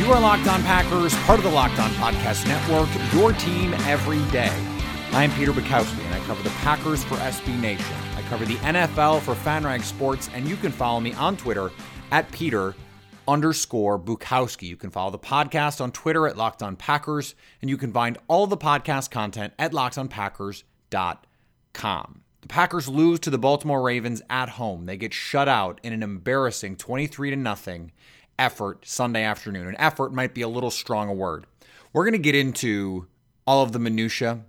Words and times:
You 0.00 0.10
are 0.12 0.20
Locked 0.20 0.48
On 0.48 0.62
Packers, 0.62 1.14
part 1.24 1.38
of 1.38 1.44
the 1.44 1.50
Locked 1.50 1.78
On 1.78 1.90
Podcast 1.90 2.48
Network, 2.48 2.88
your 3.12 3.34
team 3.34 3.74
every 3.86 4.18
day. 4.32 4.50
I'm 5.12 5.30
Peter 5.32 5.52
Bukowski, 5.52 6.02
and 6.02 6.14
I 6.14 6.20
cover 6.20 6.42
the 6.42 6.48
Packers 6.48 7.04
for 7.04 7.16
SB 7.16 7.60
Nation. 7.60 7.94
I 8.16 8.22
cover 8.22 8.46
the 8.46 8.56
NFL 8.56 9.20
for 9.20 9.34
FanRag 9.34 9.82
Sports, 9.82 10.30
and 10.32 10.48
you 10.48 10.56
can 10.56 10.72
follow 10.72 11.00
me 11.00 11.12
on 11.12 11.36
Twitter 11.36 11.70
at 12.12 12.32
Peter 12.32 12.74
underscore 13.28 13.98
Bukowski. 13.98 14.68
You 14.68 14.78
can 14.78 14.88
follow 14.88 15.10
the 15.10 15.18
podcast 15.18 15.82
on 15.82 15.92
Twitter 15.92 16.26
at 16.26 16.38
Locked 16.38 16.62
On 16.62 16.76
Packers, 16.76 17.34
and 17.60 17.68
you 17.68 17.76
can 17.76 17.92
find 17.92 18.16
all 18.26 18.46
the 18.46 18.56
podcast 18.56 19.10
content 19.10 19.52
at 19.58 19.72
lockedonpackers.com. 19.72 22.20
The 22.40 22.48
Packers 22.48 22.88
lose 22.88 23.20
to 23.20 23.28
the 23.28 23.36
Baltimore 23.36 23.82
Ravens 23.82 24.22
at 24.30 24.48
home. 24.48 24.86
They 24.86 24.96
get 24.96 25.12
shut 25.12 25.46
out 25.46 25.78
in 25.82 25.92
an 25.92 26.02
embarrassing 26.02 26.76
23 26.76 27.28
to 27.28 27.36
nothing 27.36 27.92
effort 28.40 28.86
Sunday 28.86 29.22
afternoon. 29.22 29.68
An 29.68 29.76
effort 29.78 30.12
might 30.12 30.34
be 30.34 30.42
a 30.42 30.48
little 30.48 30.70
strong 30.70 31.08
a 31.08 31.12
word. 31.12 31.46
We're 31.92 32.04
going 32.04 32.12
to 32.12 32.18
get 32.18 32.34
into 32.34 33.06
all 33.46 33.62
of 33.62 33.72
the 33.72 33.78
minutia. 33.78 34.40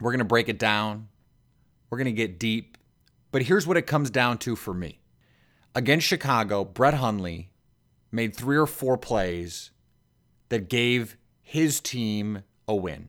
We're 0.00 0.12
going 0.12 0.20
to 0.20 0.24
break 0.24 0.48
it 0.48 0.58
down. 0.58 1.08
We're 1.90 1.98
going 1.98 2.06
to 2.06 2.12
get 2.12 2.38
deep. 2.38 2.78
But 3.32 3.42
here's 3.42 3.66
what 3.66 3.76
it 3.76 3.86
comes 3.86 4.10
down 4.10 4.38
to 4.38 4.56
for 4.56 4.72
me. 4.72 5.00
Against 5.74 6.06
Chicago, 6.06 6.64
Brett 6.64 6.94
Hundley 6.94 7.50
made 8.12 8.34
three 8.34 8.56
or 8.56 8.66
four 8.66 8.96
plays 8.96 9.70
that 10.48 10.68
gave 10.68 11.16
his 11.42 11.80
team 11.80 12.42
a 12.66 12.74
win. 12.74 13.08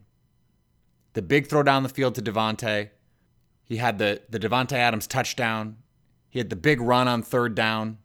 The 1.13 1.21
big 1.21 1.47
throw 1.47 1.63
down 1.63 1.83
the 1.83 1.89
field 1.89 2.15
to 2.15 2.21
Davante. 2.21 2.89
He 3.63 3.77
had 3.77 3.97
the, 3.97 4.21
the 4.29 4.39
Davante 4.39 4.73
Adams 4.73 5.07
touchdown. 5.07 5.77
He 6.29 6.39
had 6.39 6.49
the 6.49 6.55
big 6.55 6.79
run 6.79 7.07
on 7.07 7.21
third 7.21 7.55
down. 7.55 7.97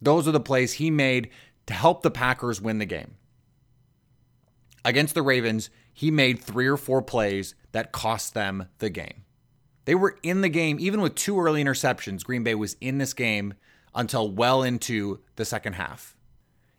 Those 0.00 0.26
are 0.26 0.32
the 0.32 0.40
plays 0.40 0.74
he 0.74 0.90
made 0.90 1.30
to 1.66 1.74
help 1.74 2.02
the 2.02 2.10
Packers 2.10 2.60
win 2.60 2.78
the 2.78 2.86
game. 2.86 3.16
Against 4.84 5.14
the 5.14 5.22
Ravens, 5.22 5.70
he 5.92 6.10
made 6.10 6.40
three 6.40 6.66
or 6.66 6.76
four 6.76 7.02
plays 7.02 7.54
that 7.72 7.92
cost 7.92 8.34
them 8.34 8.68
the 8.78 8.90
game. 8.90 9.24
They 9.84 9.94
were 9.94 10.18
in 10.22 10.40
the 10.40 10.48
game, 10.48 10.78
even 10.80 11.00
with 11.00 11.14
two 11.14 11.38
early 11.40 11.62
interceptions. 11.62 12.24
Green 12.24 12.42
Bay 12.42 12.54
was 12.54 12.76
in 12.80 12.98
this 12.98 13.12
game 13.12 13.54
until 13.94 14.30
well 14.30 14.62
into 14.62 15.20
the 15.36 15.44
second 15.44 15.74
half. 15.74 16.16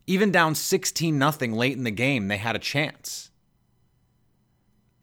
Even 0.08 0.32
down 0.32 0.56
16 0.56 1.20
0 1.20 1.56
late 1.56 1.78
in 1.78 1.84
the 1.84 1.92
game, 1.92 2.28
they 2.28 2.38
had 2.38 2.56
a 2.56 2.60
chance. 2.60 3.30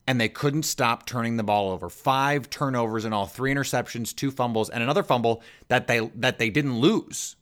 And 0.07 0.21
they 0.21 0.29
couldn't 0.29 0.63
stop 0.63 1.07
turning 1.07 1.37
the 1.37 1.43
ball 1.43 1.71
over. 1.71 1.91
Five 1.91 2.49
turnovers 2.49 3.05
in 3.05 3.13
all, 3.13 3.27
three 3.27 3.53
interceptions, 3.53 4.15
two 4.15 4.31
fumbles, 4.31 4.71
and 4.71 4.83
another 4.83 5.03
fumble 5.03 5.43
that 5.69 5.87
they 5.87 6.01
that 6.15 6.39
they 6.39 6.51
didn't 6.51 6.79
lose 6.79 7.37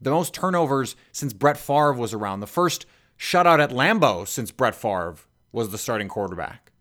the 0.00 0.10
most 0.10 0.34
turnovers 0.34 0.96
since 1.12 1.32
Brett 1.32 1.56
Favre 1.56 1.92
was 1.92 2.14
around. 2.14 2.40
The 2.40 2.46
first 2.46 2.86
shutout 3.18 3.60
at 3.60 3.70
Lambeau 3.70 4.26
since 4.26 4.50
Brett 4.50 4.74
Favre 4.74 5.16
was 5.52 5.70
the 5.70 5.78
starting 5.78 6.08
quarterback. 6.08 6.72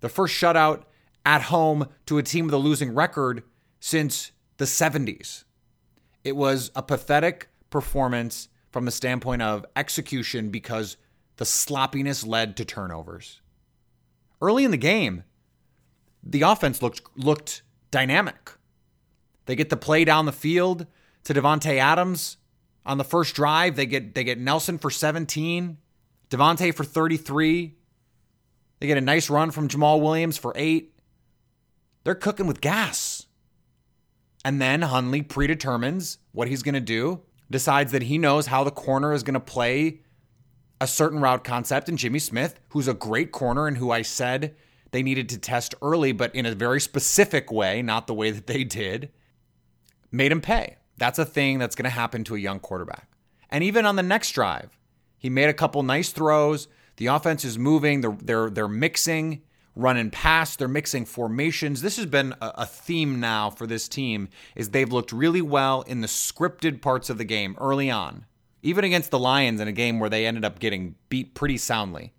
The 0.00 0.08
first 0.08 0.34
shutout 0.34 0.84
at 1.24 1.42
home 1.42 1.88
to 2.06 2.18
a 2.18 2.22
team 2.22 2.46
with 2.46 2.54
a 2.54 2.58
losing 2.58 2.94
record 2.94 3.42
since 3.80 4.32
the 4.56 4.64
70s. 4.64 5.44
It 6.24 6.36
was 6.36 6.70
a 6.74 6.82
pathetic 6.82 7.48
performance 7.70 8.48
from 8.70 8.84
the 8.84 8.90
standpoint 8.90 9.42
of 9.42 9.64
execution 9.76 10.50
because 10.50 10.96
the 11.36 11.44
sloppiness 11.44 12.26
led 12.26 12.56
to 12.56 12.64
turnovers. 12.64 13.40
Early 14.40 14.64
in 14.64 14.70
the 14.70 14.76
game, 14.76 15.24
the 16.22 16.42
offense 16.42 16.82
looked 16.82 17.02
looked 17.16 17.62
dynamic. 17.90 18.52
They 19.46 19.56
get 19.56 19.70
the 19.70 19.76
play 19.76 20.04
down 20.04 20.26
the 20.26 20.32
field 20.32 20.86
to 21.28 21.34
Davante 21.34 21.76
Adams 21.76 22.38
on 22.86 22.96
the 22.96 23.04
first 23.04 23.34
drive. 23.34 23.76
They 23.76 23.84
get 23.84 24.14
they 24.14 24.24
get 24.24 24.38
Nelson 24.38 24.78
for 24.78 24.90
17, 24.90 25.76
Davante 26.30 26.74
for 26.74 26.84
33. 26.84 27.76
They 28.80 28.86
get 28.86 28.96
a 28.96 29.02
nice 29.02 29.28
run 29.28 29.50
from 29.50 29.68
Jamaal 29.68 30.00
Williams 30.00 30.38
for 30.38 30.54
8. 30.56 30.90
They're 32.04 32.14
cooking 32.14 32.46
with 32.46 32.62
gas. 32.62 33.26
And 34.42 34.58
then 34.62 34.80
Hundley 34.82 35.20
predetermines 35.20 36.16
what 36.32 36.48
he's 36.48 36.62
going 36.62 36.76
to 36.76 36.80
do, 36.80 37.20
decides 37.50 37.92
that 37.92 38.04
he 38.04 38.16
knows 38.16 38.46
how 38.46 38.64
the 38.64 38.70
corner 38.70 39.12
is 39.12 39.22
going 39.22 39.34
to 39.34 39.40
play 39.40 40.00
a 40.80 40.86
certain 40.86 41.20
route 41.20 41.44
concept. 41.44 41.90
And 41.90 41.98
Jimmy 41.98 42.20
Smith, 42.20 42.58
who's 42.70 42.88
a 42.88 42.94
great 42.94 43.32
corner 43.32 43.66
and 43.66 43.76
who 43.76 43.90
I 43.90 44.00
said 44.00 44.54
they 44.92 45.02
needed 45.02 45.28
to 45.30 45.38
test 45.38 45.74
early, 45.82 46.12
but 46.12 46.34
in 46.34 46.46
a 46.46 46.54
very 46.54 46.80
specific 46.80 47.52
way, 47.52 47.82
not 47.82 48.06
the 48.06 48.14
way 48.14 48.30
that 48.30 48.46
they 48.46 48.64
did, 48.64 49.10
made 50.10 50.32
him 50.32 50.40
pay. 50.40 50.76
That's 50.98 51.18
a 51.18 51.24
thing 51.24 51.58
that's 51.58 51.76
going 51.76 51.84
to 51.84 51.90
happen 51.90 52.24
to 52.24 52.34
a 52.34 52.38
young 52.38 52.60
quarterback. 52.60 53.08
And 53.50 53.64
even 53.64 53.86
on 53.86 53.96
the 53.96 54.02
next 54.02 54.32
drive, 54.32 54.76
he 55.16 55.30
made 55.30 55.48
a 55.48 55.54
couple 55.54 55.82
nice 55.82 56.10
throws. 56.10 56.68
The 56.96 57.06
offense 57.06 57.44
is 57.44 57.58
moving. 57.58 58.00
They're 58.00 58.16
they're 58.20 58.50
they're 58.50 58.68
mixing, 58.68 59.42
running 59.74 60.10
past. 60.10 60.58
They're 60.58 60.68
mixing 60.68 61.06
formations. 61.06 61.80
This 61.80 61.96
has 61.96 62.06
been 62.06 62.34
a, 62.40 62.52
a 62.56 62.66
theme 62.66 63.20
now 63.20 63.48
for 63.50 63.66
this 63.66 63.88
team. 63.88 64.28
Is 64.54 64.70
they've 64.70 64.92
looked 64.92 65.12
really 65.12 65.42
well 65.42 65.82
in 65.82 66.00
the 66.00 66.08
scripted 66.08 66.82
parts 66.82 67.08
of 67.08 67.18
the 67.18 67.24
game 67.24 67.56
early 67.58 67.90
on, 67.90 68.26
even 68.62 68.84
against 68.84 69.10
the 69.10 69.18
Lions 69.18 69.60
in 69.60 69.68
a 69.68 69.72
game 69.72 70.00
where 70.00 70.10
they 70.10 70.26
ended 70.26 70.44
up 70.44 70.58
getting 70.58 70.96
beat 71.08 71.34
pretty 71.34 71.56
soundly. 71.56 72.12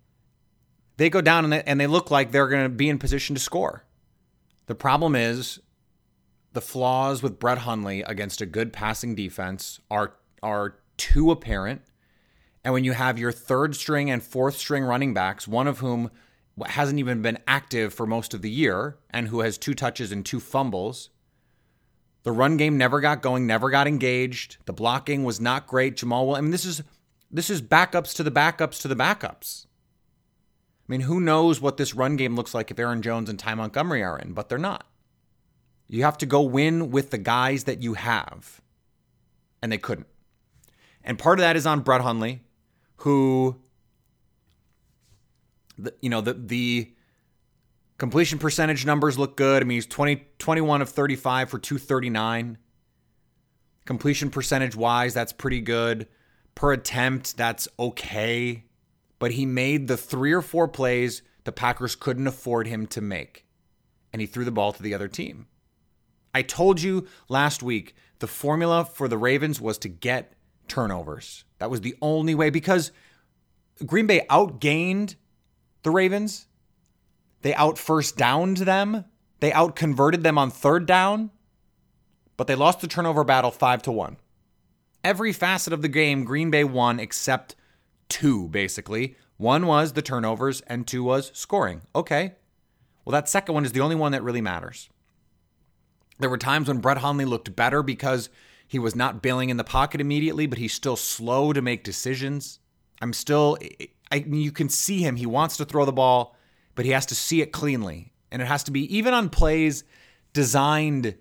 They 0.96 1.08
go 1.08 1.20
down 1.20 1.44
and 1.44 1.52
they, 1.52 1.62
and 1.62 1.80
they 1.80 1.86
look 1.86 2.10
like 2.10 2.30
they're 2.30 2.48
going 2.48 2.64
to 2.64 2.68
be 2.68 2.88
in 2.88 2.98
position 2.98 3.34
to 3.34 3.40
score. 3.40 3.84
The 4.66 4.74
problem 4.74 5.16
is 5.16 5.60
the 6.52 6.60
flaws 6.60 7.22
with 7.22 7.38
Brett 7.38 7.58
Hundley 7.58 8.02
against 8.02 8.40
a 8.40 8.46
good 8.46 8.72
passing 8.72 9.14
defense 9.14 9.80
are 9.90 10.14
are 10.42 10.76
too 10.96 11.30
apparent. 11.30 11.82
And 12.64 12.74
when 12.74 12.84
you 12.84 12.92
have 12.92 13.18
your 13.18 13.32
third 13.32 13.74
string 13.74 14.10
and 14.10 14.22
fourth 14.22 14.56
string 14.56 14.84
running 14.84 15.14
backs, 15.14 15.48
one 15.48 15.66
of 15.66 15.78
whom 15.78 16.10
hasn't 16.66 16.98
even 16.98 17.22
been 17.22 17.38
active 17.46 17.94
for 17.94 18.06
most 18.06 18.34
of 18.34 18.42
the 18.42 18.50
year 18.50 18.98
and 19.10 19.28
who 19.28 19.40
has 19.40 19.56
two 19.56 19.74
touches 19.74 20.12
and 20.12 20.26
two 20.26 20.40
fumbles, 20.40 21.08
the 22.22 22.32
run 22.32 22.58
game 22.58 22.76
never 22.76 23.00
got 23.00 23.22
going, 23.22 23.46
never 23.46 23.70
got 23.70 23.86
engaged. 23.86 24.58
The 24.66 24.74
blocking 24.74 25.24
was 25.24 25.40
not 25.40 25.66
great. 25.66 25.96
Jamaal, 25.96 26.36
I 26.36 26.40
mean, 26.40 26.50
this 26.50 26.64
is 26.66 26.82
this 27.30 27.48
is 27.48 27.62
backups 27.62 28.14
to 28.16 28.22
the 28.22 28.30
backups 28.30 28.82
to 28.82 28.88
the 28.88 28.96
backups. 28.96 29.66
I 29.66 30.92
mean, 30.92 31.02
who 31.02 31.20
knows 31.20 31.60
what 31.60 31.76
this 31.76 31.94
run 31.94 32.16
game 32.16 32.34
looks 32.34 32.52
like 32.52 32.70
if 32.70 32.78
Aaron 32.78 33.00
Jones 33.00 33.30
and 33.30 33.38
Ty 33.38 33.54
Montgomery 33.54 34.02
are 34.02 34.18
in, 34.18 34.32
but 34.32 34.48
they're 34.48 34.58
not. 34.58 34.89
You 35.90 36.04
have 36.04 36.18
to 36.18 36.26
go 36.26 36.42
win 36.42 36.92
with 36.92 37.10
the 37.10 37.18
guys 37.18 37.64
that 37.64 37.82
you 37.82 37.94
have. 37.94 38.60
And 39.60 39.72
they 39.72 39.78
couldn't. 39.78 40.06
And 41.02 41.18
part 41.18 41.40
of 41.40 41.42
that 41.42 41.56
is 41.56 41.66
on 41.66 41.80
Brett 41.80 42.00
Hundley, 42.00 42.42
who, 42.96 43.56
you 46.00 46.08
know, 46.08 46.20
the, 46.20 46.34
the 46.34 46.92
completion 47.98 48.38
percentage 48.38 48.86
numbers 48.86 49.18
look 49.18 49.36
good. 49.36 49.62
I 49.62 49.66
mean, 49.66 49.76
he's 49.76 49.86
20, 49.86 50.26
21 50.38 50.80
of 50.80 50.88
35 50.90 51.50
for 51.50 51.58
239. 51.58 52.58
Completion 53.84 54.30
percentage 54.30 54.76
wise, 54.76 55.12
that's 55.12 55.32
pretty 55.32 55.60
good. 55.60 56.06
Per 56.54 56.72
attempt, 56.72 57.36
that's 57.36 57.66
okay. 57.80 58.64
But 59.18 59.32
he 59.32 59.44
made 59.44 59.88
the 59.88 59.96
three 59.96 60.32
or 60.32 60.42
four 60.42 60.68
plays 60.68 61.22
the 61.42 61.52
Packers 61.52 61.96
couldn't 61.96 62.28
afford 62.28 62.68
him 62.68 62.86
to 62.88 63.00
make. 63.00 63.44
And 64.12 64.20
he 64.20 64.26
threw 64.26 64.44
the 64.44 64.52
ball 64.52 64.72
to 64.72 64.82
the 64.82 64.94
other 64.94 65.08
team. 65.08 65.46
I 66.34 66.42
told 66.42 66.80
you 66.80 67.06
last 67.28 67.62
week 67.62 67.94
the 68.20 68.26
formula 68.26 68.84
for 68.84 69.08
the 69.08 69.18
Ravens 69.18 69.60
was 69.60 69.78
to 69.78 69.88
get 69.88 70.34
turnovers. 70.68 71.44
That 71.58 71.70
was 71.70 71.80
the 71.80 71.96
only 72.00 72.34
way 72.34 72.50
because 72.50 72.92
Green 73.84 74.06
Bay 74.06 74.26
outgained 74.30 75.16
the 75.82 75.90
Ravens. 75.90 76.46
They 77.42 77.54
out 77.54 77.78
first 77.78 78.16
downed 78.16 78.58
them. 78.58 79.04
They 79.40 79.52
out 79.52 79.74
converted 79.74 80.22
them 80.22 80.38
on 80.38 80.50
third 80.50 80.86
down, 80.86 81.30
but 82.36 82.46
they 82.46 82.54
lost 82.54 82.80
the 82.80 82.86
turnover 82.86 83.24
battle 83.24 83.50
5 83.50 83.82
to 83.82 83.92
1. 83.92 84.16
Every 85.02 85.32
facet 85.32 85.72
of 85.72 85.80
the 85.80 85.88
game 85.88 86.24
Green 86.24 86.50
Bay 86.50 86.64
won 86.64 87.00
except 87.00 87.56
two 88.10 88.48
basically. 88.48 89.16
One 89.38 89.66
was 89.66 89.94
the 89.94 90.02
turnovers 90.02 90.60
and 90.62 90.86
two 90.86 91.02
was 91.02 91.30
scoring. 91.34 91.82
Okay. 91.94 92.34
Well, 93.04 93.12
that 93.12 93.30
second 93.30 93.54
one 93.54 93.64
is 93.64 93.72
the 93.72 93.80
only 93.80 93.96
one 93.96 94.12
that 94.12 94.22
really 94.22 94.42
matters. 94.42 94.90
There 96.20 96.30
were 96.30 96.38
times 96.38 96.68
when 96.68 96.78
Brett 96.78 96.98
Hundley 96.98 97.24
looked 97.24 97.56
better 97.56 97.82
because 97.82 98.28
he 98.68 98.78
was 98.78 98.94
not 98.94 99.22
bailing 99.22 99.50
in 99.50 99.56
the 99.56 99.64
pocket 99.64 100.00
immediately, 100.00 100.46
but 100.46 100.58
he's 100.58 100.74
still 100.74 100.96
slow 100.96 101.52
to 101.52 101.62
make 101.62 101.82
decisions. 101.82 102.60
I'm 103.02 103.12
still, 103.12 103.58
I 104.12 104.20
mean, 104.20 104.42
you 104.42 104.52
can 104.52 104.68
see 104.68 105.00
him. 105.00 105.16
He 105.16 105.26
wants 105.26 105.56
to 105.56 105.64
throw 105.64 105.84
the 105.84 105.92
ball, 105.92 106.36
but 106.74 106.84
he 106.84 106.92
has 106.92 107.06
to 107.06 107.14
see 107.14 107.40
it 107.40 107.52
cleanly. 107.52 108.12
And 108.30 108.40
it 108.40 108.44
has 108.44 108.62
to 108.64 108.70
be 108.70 108.96
even 108.96 109.14
on 109.14 109.28
plays 109.28 109.82
designed, 110.32 111.16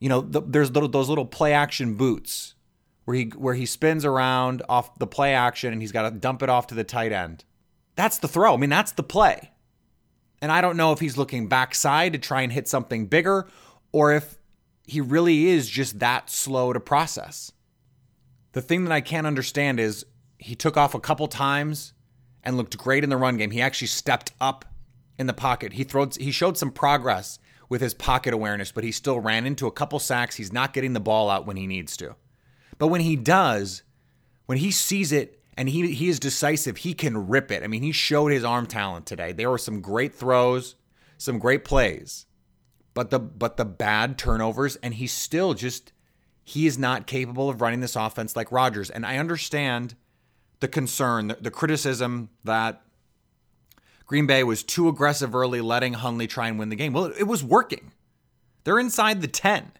you 0.00 0.08
know, 0.08 0.20
the, 0.20 0.40
there's 0.40 0.70
those 0.70 1.08
little 1.08 1.26
play 1.26 1.52
action 1.52 1.94
boots 1.94 2.54
where 3.04 3.16
he 3.16 3.24
where 3.36 3.54
he 3.54 3.66
spins 3.66 4.04
around 4.04 4.62
off 4.68 4.98
the 4.98 5.06
play 5.06 5.34
action 5.34 5.72
and 5.72 5.82
he's 5.82 5.92
got 5.92 6.10
to 6.10 6.10
dump 6.10 6.42
it 6.42 6.48
off 6.48 6.66
to 6.68 6.74
the 6.74 6.84
tight 6.84 7.12
end. 7.12 7.44
That's 7.94 8.18
the 8.18 8.28
throw. 8.28 8.54
I 8.54 8.56
mean, 8.56 8.70
that's 8.70 8.92
the 8.92 9.02
play. 9.02 9.52
And 10.42 10.50
I 10.50 10.60
don't 10.60 10.76
know 10.76 10.92
if 10.92 10.98
he's 10.98 11.16
looking 11.16 11.48
backside 11.48 12.12
to 12.14 12.18
try 12.18 12.42
and 12.42 12.52
hit 12.52 12.66
something 12.66 13.06
bigger 13.06 13.46
or 13.94 14.12
if 14.12 14.40
he 14.88 15.00
really 15.00 15.46
is 15.46 15.70
just 15.70 16.00
that 16.00 16.28
slow 16.28 16.72
to 16.72 16.80
process. 16.80 17.52
The 18.50 18.60
thing 18.60 18.82
that 18.84 18.92
I 18.92 19.00
can't 19.00 19.24
understand 19.26 19.78
is 19.78 20.04
he 20.36 20.56
took 20.56 20.76
off 20.76 20.96
a 20.96 21.00
couple 21.00 21.28
times 21.28 21.92
and 22.42 22.56
looked 22.56 22.76
great 22.76 23.04
in 23.04 23.10
the 23.10 23.16
run 23.16 23.36
game. 23.36 23.52
He 23.52 23.62
actually 23.62 23.86
stepped 23.86 24.32
up 24.40 24.64
in 25.16 25.28
the 25.28 25.32
pocket. 25.32 25.74
He 25.74 25.84
throwed 25.84 26.16
he 26.16 26.32
showed 26.32 26.58
some 26.58 26.72
progress 26.72 27.38
with 27.68 27.80
his 27.80 27.94
pocket 27.94 28.34
awareness, 28.34 28.72
but 28.72 28.82
he 28.82 28.90
still 28.90 29.20
ran 29.20 29.46
into 29.46 29.68
a 29.68 29.72
couple 29.72 30.00
sacks. 30.00 30.34
He's 30.34 30.52
not 30.52 30.72
getting 30.72 30.92
the 30.92 30.98
ball 30.98 31.30
out 31.30 31.46
when 31.46 31.56
he 31.56 31.68
needs 31.68 31.96
to. 31.98 32.16
But 32.78 32.88
when 32.88 33.00
he 33.00 33.14
does, 33.14 33.84
when 34.46 34.58
he 34.58 34.72
sees 34.72 35.12
it 35.12 35.40
and 35.56 35.68
he 35.68 35.94
he 35.94 36.08
is 36.08 36.18
decisive, 36.18 36.78
he 36.78 36.94
can 36.94 37.28
rip 37.28 37.52
it. 37.52 37.62
I 37.62 37.68
mean, 37.68 37.84
he 37.84 37.92
showed 37.92 38.32
his 38.32 38.44
arm 38.44 38.66
talent 38.66 39.06
today. 39.06 39.30
There 39.30 39.50
were 39.50 39.56
some 39.56 39.80
great 39.80 40.16
throws, 40.16 40.74
some 41.16 41.38
great 41.38 41.64
plays. 41.64 42.26
But 42.94 43.10
the 43.10 43.18
but 43.18 43.56
the 43.56 43.64
bad 43.64 44.16
turnovers 44.16 44.76
and 44.76 44.94
he's 44.94 45.12
still 45.12 45.54
just 45.54 45.92
he 46.44 46.66
is 46.66 46.78
not 46.78 47.06
capable 47.06 47.50
of 47.50 47.60
running 47.60 47.80
this 47.80 47.96
offense 47.96 48.36
like 48.36 48.52
Rodgers. 48.52 48.90
And 48.90 49.04
I 49.04 49.18
understand 49.18 49.96
the 50.60 50.68
concern, 50.68 51.28
the, 51.28 51.38
the 51.40 51.50
criticism 51.50 52.30
that 52.44 52.82
Green 54.06 54.26
Bay 54.26 54.44
was 54.44 54.62
too 54.62 54.88
aggressive 54.88 55.34
early, 55.34 55.60
letting 55.60 55.94
Hundley 55.94 56.26
try 56.26 56.48
and 56.48 56.58
win 56.58 56.68
the 56.68 56.76
game. 56.76 56.92
Well, 56.92 57.06
it 57.06 57.24
was 57.24 57.42
working. 57.42 57.92
They're 58.64 58.78
inside 58.78 59.22
the 59.22 59.28
10 59.28 59.72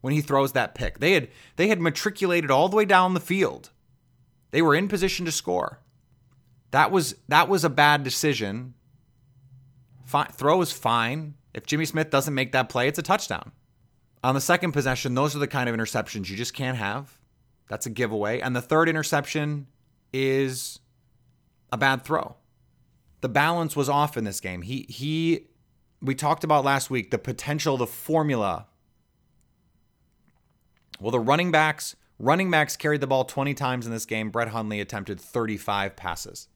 when 0.00 0.12
he 0.12 0.20
throws 0.20 0.52
that 0.52 0.74
pick. 0.74 1.00
They 1.00 1.12
had 1.12 1.28
they 1.56 1.68
had 1.68 1.80
matriculated 1.80 2.50
all 2.50 2.68
the 2.68 2.76
way 2.76 2.84
down 2.84 3.14
the 3.14 3.20
field. 3.20 3.70
They 4.50 4.62
were 4.62 4.74
in 4.74 4.88
position 4.88 5.26
to 5.26 5.32
score. 5.32 5.80
That 6.70 6.90
was 6.90 7.16
that 7.28 7.48
was 7.48 7.64
a 7.64 7.70
bad 7.70 8.02
decision. 8.02 8.74
Fine, 10.04 10.28
throw 10.28 10.60
is 10.62 10.72
fine. 10.72 11.34
If 11.54 11.66
Jimmy 11.66 11.84
Smith 11.84 12.10
doesn't 12.10 12.34
make 12.34 12.52
that 12.52 12.68
play, 12.68 12.88
it's 12.88 12.98
a 12.98 13.02
touchdown. 13.02 13.52
On 14.22 14.34
the 14.34 14.40
second 14.40 14.72
possession, 14.72 15.14
those 15.14 15.34
are 15.34 15.38
the 15.38 15.46
kind 15.46 15.68
of 15.68 15.76
interceptions 15.76 16.28
you 16.28 16.36
just 16.36 16.54
can't 16.54 16.76
have. 16.76 17.18
That's 17.68 17.86
a 17.86 17.90
giveaway. 17.90 18.40
And 18.40 18.54
the 18.54 18.62
third 18.62 18.88
interception 18.88 19.66
is 20.12 20.80
a 21.72 21.76
bad 21.76 22.04
throw. 22.04 22.36
The 23.20 23.28
balance 23.28 23.76
was 23.76 23.88
off 23.88 24.16
in 24.16 24.24
this 24.24 24.40
game. 24.40 24.62
He 24.62 24.86
he 24.88 25.48
we 26.00 26.14
talked 26.14 26.44
about 26.44 26.64
last 26.64 26.90
week 26.90 27.10
the 27.10 27.18
potential, 27.18 27.76
the 27.76 27.86
formula. 27.86 28.66
Well, 31.00 31.10
the 31.10 31.20
running 31.20 31.50
backs, 31.50 31.94
running 32.18 32.50
backs 32.50 32.76
carried 32.76 33.00
the 33.00 33.06
ball 33.06 33.24
20 33.24 33.54
times 33.54 33.86
in 33.86 33.92
this 33.92 34.06
game. 34.06 34.30
Brett 34.30 34.48
Hundley 34.48 34.80
attempted 34.80 35.20
35 35.20 35.94
passes. 35.94 36.48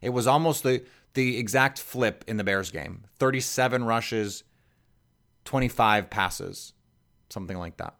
It 0.00 0.10
was 0.10 0.26
almost 0.26 0.62
the 0.62 0.84
the 1.14 1.38
exact 1.38 1.80
flip 1.80 2.24
in 2.28 2.36
the 2.36 2.44
Bears 2.44 2.70
game. 2.70 3.04
37 3.18 3.84
rushes, 3.84 4.44
25 5.44 6.08
passes, 6.08 6.72
something 7.28 7.58
like 7.58 7.78
that. 7.78 7.96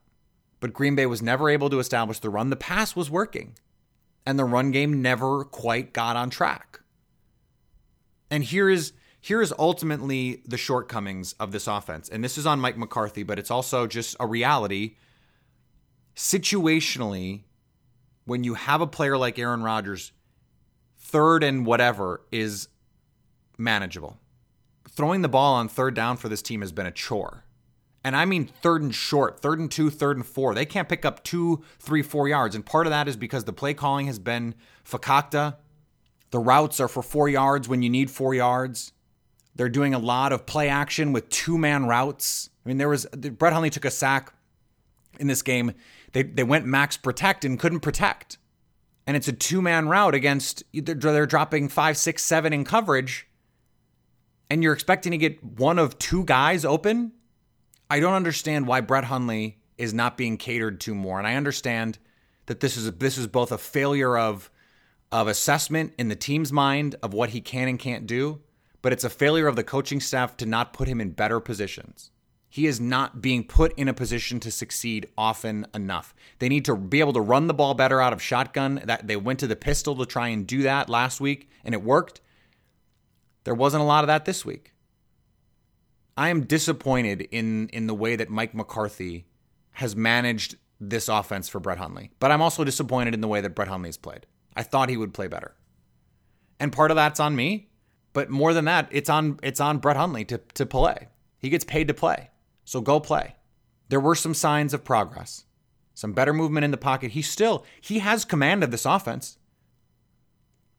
But 0.61 0.73
Green 0.73 0.95
Bay 0.95 1.07
was 1.07 1.21
never 1.21 1.49
able 1.49 1.71
to 1.71 1.81
establish 1.81 2.21
the 2.21 2.31
run. 2.31 2.51
The 2.51 2.57
pass 2.57 2.95
was 2.95 3.11
working 3.11 3.57
and 4.27 4.39
the 4.39 4.45
run 4.45 4.71
game 4.71 5.03
never 5.03 5.45
quite 5.45 5.93
got 5.93 6.17
on 6.17 6.31
track. 6.31 6.81
And 8.31 8.45
here 8.45 8.69
is 8.69 8.93
here 9.21 9.43
is 9.43 9.53
ultimately 9.59 10.43
the 10.47 10.57
shortcomings 10.57 11.35
of 11.35 11.53
this 11.53 11.67
offense. 11.67 12.09
And 12.09 12.25
this 12.25 12.39
is 12.39 12.47
on 12.47 12.59
Mike 12.59 12.79
McCarthy, 12.79 13.23
but 13.23 13.39
it's 13.39 13.51
also 13.51 13.87
just 13.87 14.17
a 14.19 14.27
reality. 14.27 14.97
Situationally, 16.17 17.43
when 18.25 18.45
you 18.45 18.55
have 18.55 18.81
a 18.81 18.87
player 18.87 19.19
like 19.19 19.39
Aaron 19.39 19.63
Rodgers, 19.63 20.13
third 21.11 21.43
and 21.43 21.67
whatever 21.67 22.23
is 22.31 22.69
manageable. 23.59 24.19
Throwing 24.89 25.23
the 25.23 25.29
ball 25.29 25.55
on 25.55 25.69
third 25.69 25.95
down 25.95 26.17
for 26.17 26.29
this 26.29 26.43
team 26.43 26.61
has 26.61 26.73
been 26.73 26.87
a 26.87 26.91
chore. 26.91 27.45
And 28.03 28.17
I 28.17 28.25
mean 28.25 28.47
third 28.63 28.83
and 28.83 28.95
short, 28.95 29.41
third 29.41 29.59
and 29.59 29.71
two, 29.71 29.91
third 29.91 30.17
and 30.17 30.27
four. 30.27 30.55
They 30.55 30.65
can't 30.65 30.89
pick 30.89 31.05
up 31.05 31.23
two, 31.23 31.63
three, 31.79 32.03
four 32.03 32.29
yards. 32.29 32.55
And 32.55 32.65
part 32.65 32.87
of 32.87 32.91
that 32.91 33.09
is 33.09 33.17
because 33.17 33.45
the 33.45 33.53
play 33.53 33.75
calling 33.75 34.07
has 34.07 34.19
been 34.19 34.55
fakakta. 34.89 35.57
The 36.31 36.39
routes 36.39 36.81
are 36.81 36.89
for 36.89 37.03
four 37.03 37.29
yards 37.29 37.69
when 37.69 37.83
you 37.83 37.91
need 37.91 38.11
four 38.11 38.35
yards. 38.35 38.93
They're 39.55 39.69
doing 39.69 39.93
a 39.93 39.99
lot 39.99 40.33
of 40.33 40.47
play 40.47 40.69
action 40.69 41.13
with 41.13 41.29
two 41.29 41.59
man 41.59 41.87
routes. 41.87 42.49
I 42.65 42.69
mean, 42.69 42.79
there 42.79 42.89
was 42.89 43.05
Brett 43.07 43.53
Hundley 43.53 43.71
took 43.71 43.85
a 43.85 43.91
sack 43.91 44.33
in 45.19 45.27
this 45.27 45.43
game. 45.43 45.73
They, 46.13 46.23
they 46.23 46.45
went 46.45 46.67
max 46.67 46.97
protect 46.97 47.45
and 47.45 47.59
couldn't 47.59 47.81
protect. 47.81 48.39
And 49.07 49.17
it's 49.17 49.29
a 49.29 49.33
two 49.33 49.63
man 49.63 49.89
route 49.89 50.15
against, 50.15 50.63
they're 50.73 51.27
dropping 51.27 51.69
five, 51.69 51.97
six, 51.97 52.25
seven 52.25 52.53
in 52.53 52.65
coverage. 52.65 53.27
And 54.49 54.63
you're 54.63 54.73
expecting 54.73 55.13
to 55.13 55.19
get 55.19 55.43
one 55.43 55.79
of 55.79 55.99
two 55.99 56.25
guys 56.25 56.65
open 56.65 57.13
I 57.91 57.99
don't 57.99 58.15
understand 58.15 58.69
why 58.69 58.81
Brett 58.81 59.05
Hundley 59.05 59.59
is 59.77 59.93
not 59.93 60.17
being 60.17 60.37
catered 60.37 60.81
to 60.83 60.95
more. 60.95 61.19
And 61.19 61.27
I 61.27 61.35
understand 61.35 61.99
that 62.47 62.61
this 62.61 62.77
is 62.77 62.91
this 62.93 63.19
is 63.19 63.27
both 63.27 63.51
a 63.51 63.59
failure 63.59 64.17
of 64.17 64.49
of 65.11 65.27
assessment 65.27 65.93
in 65.99 66.09
the 66.09 66.15
team's 66.15 66.53
mind 66.53 66.95
of 67.03 67.13
what 67.13 67.31
he 67.31 67.41
can 67.41 67.67
and 67.67 67.81
can't 67.81 68.07
do, 68.07 68.41
but 68.81 68.93
it's 68.93 69.03
a 69.03 69.11
failure 69.11 69.49
of 69.49 69.57
the 69.57 69.65
coaching 69.65 69.99
staff 69.99 70.37
to 70.37 70.47
not 70.47 70.73
put 70.73 70.87
him 70.87 71.01
in 71.01 71.11
better 71.11 71.41
positions. 71.41 72.13
He 72.53 72.67
is 72.67 72.81
not 72.81 73.23
being 73.23 73.45
put 73.45 73.73
in 73.79 73.87
a 73.87 73.95
position 73.95 74.41
to 74.41 74.51
succeed 74.51 75.07
often 75.17 75.67
enough. 75.73 76.13
They 76.41 76.49
need 76.49 76.65
to 76.65 76.77
be 76.77 76.99
able 76.99 77.13
to 77.13 77.21
run 77.21 77.47
the 77.47 77.55
ball 77.55 77.75
better 77.75 78.01
out 78.01 78.13
of 78.13 78.21
shotgun. 78.21 78.83
That 78.85 79.07
they 79.07 79.17
went 79.17 79.39
to 79.39 79.47
the 79.47 79.55
pistol 79.55 79.95
to 79.97 80.05
try 80.05 80.29
and 80.29 80.47
do 80.47 80.63
that 80.63 80.89
last 80.89 81.21
week 81.21 81.49
and 81.65 81.75
it 81.75 81.83
worked. 81.83 82.21
There 83.45 83.55
wasn't 83.55 83.83
a 83.83 83.87
lot 83.87 84.03
of 84.03 84.09
that 84.09 84.25
this 84.25 84.45
week. 84.45 84.75
I 86.17 86.29
am 86.29 86.45
disappointed 86.45 87.23
in 87.31 87.69
in 87.69 87.87
the 87.87 87.95
way 87.95 88.17
that 88.17 88.29
Mike 88.29 88.53
McCarthy 88.53 89.27
has 89.75 89.95
managed 89.95 90.57
this 90.81 91.09
offense 91.09 91.49
for 91.49 91.61
Brett 91.61 91.79
Hundley. 91.79 92.11
But 92.19 92.33
I'm 92.33 92.43
also 92.43 92.65
disappointed 92.65 93.15
in 93.15 93.21
the 93.21 93.29
way 93.29 93.41
that 93.41 93.55
Brett 93.55 93.69
Hundley's 93.69 93.97
played. 93.97 94.27
I 94.57 94.65
thought 94.65 94.89
he 94.89 94.97
would 94.97 95.15
play 95.15 95.29
better. 95.29 95.55
And 96.59 96.73
part 96.73 96.91
of 96.91 96.97
that's 96.97 97.21
on 97.21 97.37
me, 97.37 97.71
but 98.13 98.29
more 98.29 98.53
than 98.53 98.65
that, 98.65 98.89
it's 98.91 99.09
on 99.09 99.39
it's 99.43 99.61
on 99.61 99.79
Brett 99.79 99.97
Hundley 99.97 100.25
to 100.27 100.39
to 100.55 100.67
play. 100.67 101.07
He 101.39 101.49
gets 101.49 101.65
paid 101.65 101.87
to 101.89 101.95
play. 101.95 102.31
So 102.65 102.81
go 102.81 103.01
play. 103.01 103.37
There 103.89 104.01
were 104.01 104.15
some 104.15 104.35
signs 104.35 104.73
of 104.73 104.85
progress. 104.85 105.45
Some 105.95 106.13
better 106.13 106.33
movement 106.33 106.65
in 106.65 106.71
the 106.71 106.77
pocket. 106.77 107.11
He 107.11 107.23
still 107.23 107.65
he 107.81 107.99
has 107.99 108.25
command 108.25 108.65
of 108.65 108.71
this 108.71 108.87
offense. 108.87 109.37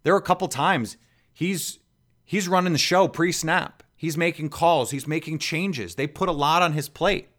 There 0.03 0.13
are 0.13 0.17
a 0.17 0.21
couple 0.21 0.47
times 0.47 0.97
he's 1.31 1.79
he's 2.23 2.47
running 2.47 2.73
the 2.73 2.79
show 2.79 3.07
pre-snap. 3.07 3.83
He's 3.95 4.17
making 4.17 4.49
calls, 4.49 4.89
he's 4.89 5.07
making 5.07 5.37
changes. 5.37 5.93
They 5.95 6.07
put 6.07 6.29
a 6.29 6.31
lot 6.31 6.63
on 6.63 6.73
his 6.73 6.89
plate. 6.89 7.29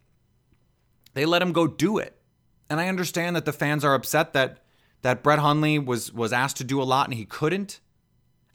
They 1.15 1.25
let 1.27 1.43
him 1.43 1.53
go 1.53 1.67
do 1.67 1.99
it. 1.99 2.17
And 2.71 2.79
I 2.81 2.89
understand 2.89 3.35
that 3.35 3.45
the 3.45 3.53
fans 3.53 3.85
are 3.85 3.95
upset 3.95 4.33
that 4.35 4.63
that 5.03 5.23
Brett 5.23 5.41
Hundley 5.41 5.79
was 5.79 6.13
was 6.13 6.33
asked 6.33 6.59
to 6.59 6.65
do 6.65 6.81
a 6.81 6.85
lot 6.85 7.09
and 7.09 7.15
he 7.15 7.25
couldn't. 7.25 7.81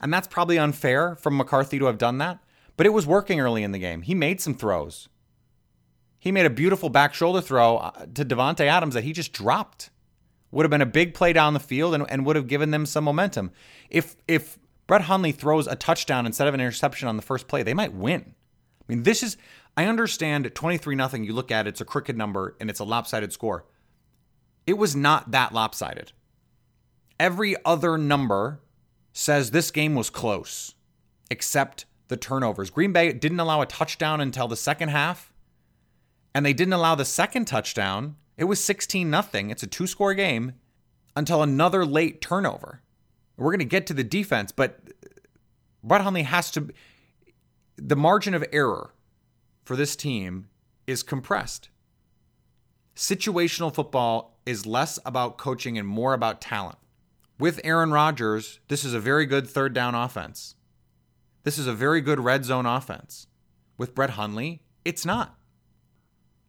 And 0.01 0.13
that's 0.13 0.27
probably 0.27 0.57
unfair 0.57 1.15
from 1.15 1.35
McCarthy 1.35 1.79
to 1.79 1.85
have 1.85 1.97
done 1.97 2.19
that, 2.19 2.39
but 2.77 2.85
it 2.85 2.93
was 2.93 3.05
working 3.05 3.39
early 3.39 3.63
in 3.63 3.71
the 3.71 3.79
game. 3.79 4.03
He 4.03 4.13
made 4.15 4.39
some 4.39 4.53
throws. 4.53 5.09
He 6.19 6.31
made 6.31 6.45
a 6.45 6.49
beautiful 6.49 6.89
back 6.89 7.13
shoulder 7.13 7.41
throw 7.41 7.77
uh, 7.77 8.05
to 8.15 8.25
Davante 8.25 8.65
Adams 8.65 8.93
that 8.93 9.03
he 9.03 9.13
just 9.13 9.33
dropped. 9.33 9.89
Would 10.51 10.63
have 10.63 10.71
been 10.71 10.81
a 10.81 10.85
big 10.85 11.13
play 11.13 11.33
down 11.33 11.53
the 11.53 11.59
field 11.59 11.93
and, 11.93 12.05
and 12.09 12.25
would 12.25 12.35
have 12.35 12.47
given 12.47 12.71
them 12.71 12.85
some 12.85 13.03
momentum. 13.03 13.51
If 13.89 14.15
if 14.27 14.57
Brett 14.87 15.01
Hundley 15.01 15.33
throws 15.33 15.67
a 15.67 15.75
touchdown 15.75 16.25
instead 16.25 16.47
of 16.47 16.53
an 16.53 16.61
interception 16.61 17.07
on 17.07 17.17
the 17.17 17.21
first 17.21 17.47
play, 17.47 17.63
they 17.63 17.73
might 17.73 17.93
win. 17.93 18.33
I 18.81 18.83
mean, 18.87 19.03
this 19.03 19.21
is 19.21 19.37
I 19.75 19.85
understand 19.85 20.49
23 20.53 20.95
nothing. 20.95 21.23
You 21.23 21.33
look 21.33 21.51
at 21.51 21.67
it, 21.67 21.71
it's 21.71 21.81
a 21.81 21.85
crooked 21.85 22.17
number 22.17 22.55
and 22.59 22.69
it's 22.69 22.79
a 22.79 22.85
lopsided 22.85 23.33
score. 23.33 23.65
It 24.65 24.77
was 24.77 24.95
not 24.95 25.31
that 25.31 25.53
lopsided. 25.53 26.13
Every 27.19 27.55
other 27.65 27.97
number 27.97 28.59
says 29.13 29.51
this 29.51 29.71
game 29.71 29.95
was 29.95 30.09
close, 30.09 30.75
except 31.31 31.85
the 32.07 32.17
turnovers. 32.17 32.69
Green 32.69 32.91
Bay 32.91 33.11
didn't 33.13 33.39
allow 33.39 33.61
a 33.61 33.65
touchdown 33.65 34.21
until 34.21 34.47
the 34.47 34.55
second 34.55 34.89
half, 34.89 35.33
and 36.37 36.45
they 36.45 36.53
didn't 36.53 36.73
allow 36.73 36.93
the 36.93 37.03
second 37.03 37.45
touchdown. 37.45 38.15
It 38.37 38.43
was 38.43 38.63
16 38.63 39.09
nothing. 39.09 39.49
It's 39.49 39.63
a 39.63 39.67
two-score 39.67 40.13
game 40.13 40.53
until 41.15 41.41
another 41.41 41.83
late 41.83 42.21
turnover. 42.21 42.83
We're 43.37 43.49
going 43.49 43.57
to 43.57 43.65
get 43.65 43.87
to 43.87 43.95
the 43.95 44.03
defense, 44.03 44.51
but 44.51 44.79
Brett 45.83 46.01
Hundley 46.01 46.21
has 46.21 46.51
to. 46.51 46.69
The 47.75 47.95
margin 47.95 48.35
of 48.35 48.45
error 48.53 48.93
for 49.65 49.75
this 49.75 49.95
team 49.95 50.49
is 50.85 51.01
compressed. 51.01 51.69
Situational 52.95 53.73
football 53.73 54.39
is 54.45 54.67
less 54.67 54.99
about 55.07 55.39
coaching 55.39 55.75
and 55.75 55.87
more 55.87 56.13
about 56.13 56.39
talent. 56.39 56.77
with 57.39 57.59
Aaron 57.63 57.89
Rodgers, 57.89 58.59
this 58.67 58.85
is 58.85 58.93
a 58.93 58.99
very 58.99 59.25
good 59.25 59.47
third 59.47 59.73
down 59.73 59.95
offense. 59.95 60.53
This 61.43 61.57
is 61.57 61.65
a 61.65 61.73
very 61.73 61.99
good 61.99 62.19
red 62.19 62.45
zone 62.45 62.67
offense. 62.67 63.25
With 63.75 63.95
Brett 63.95 64.11
Hundley, 64.11 64.61
it's 64.85 65.03
not. 65.03 65.36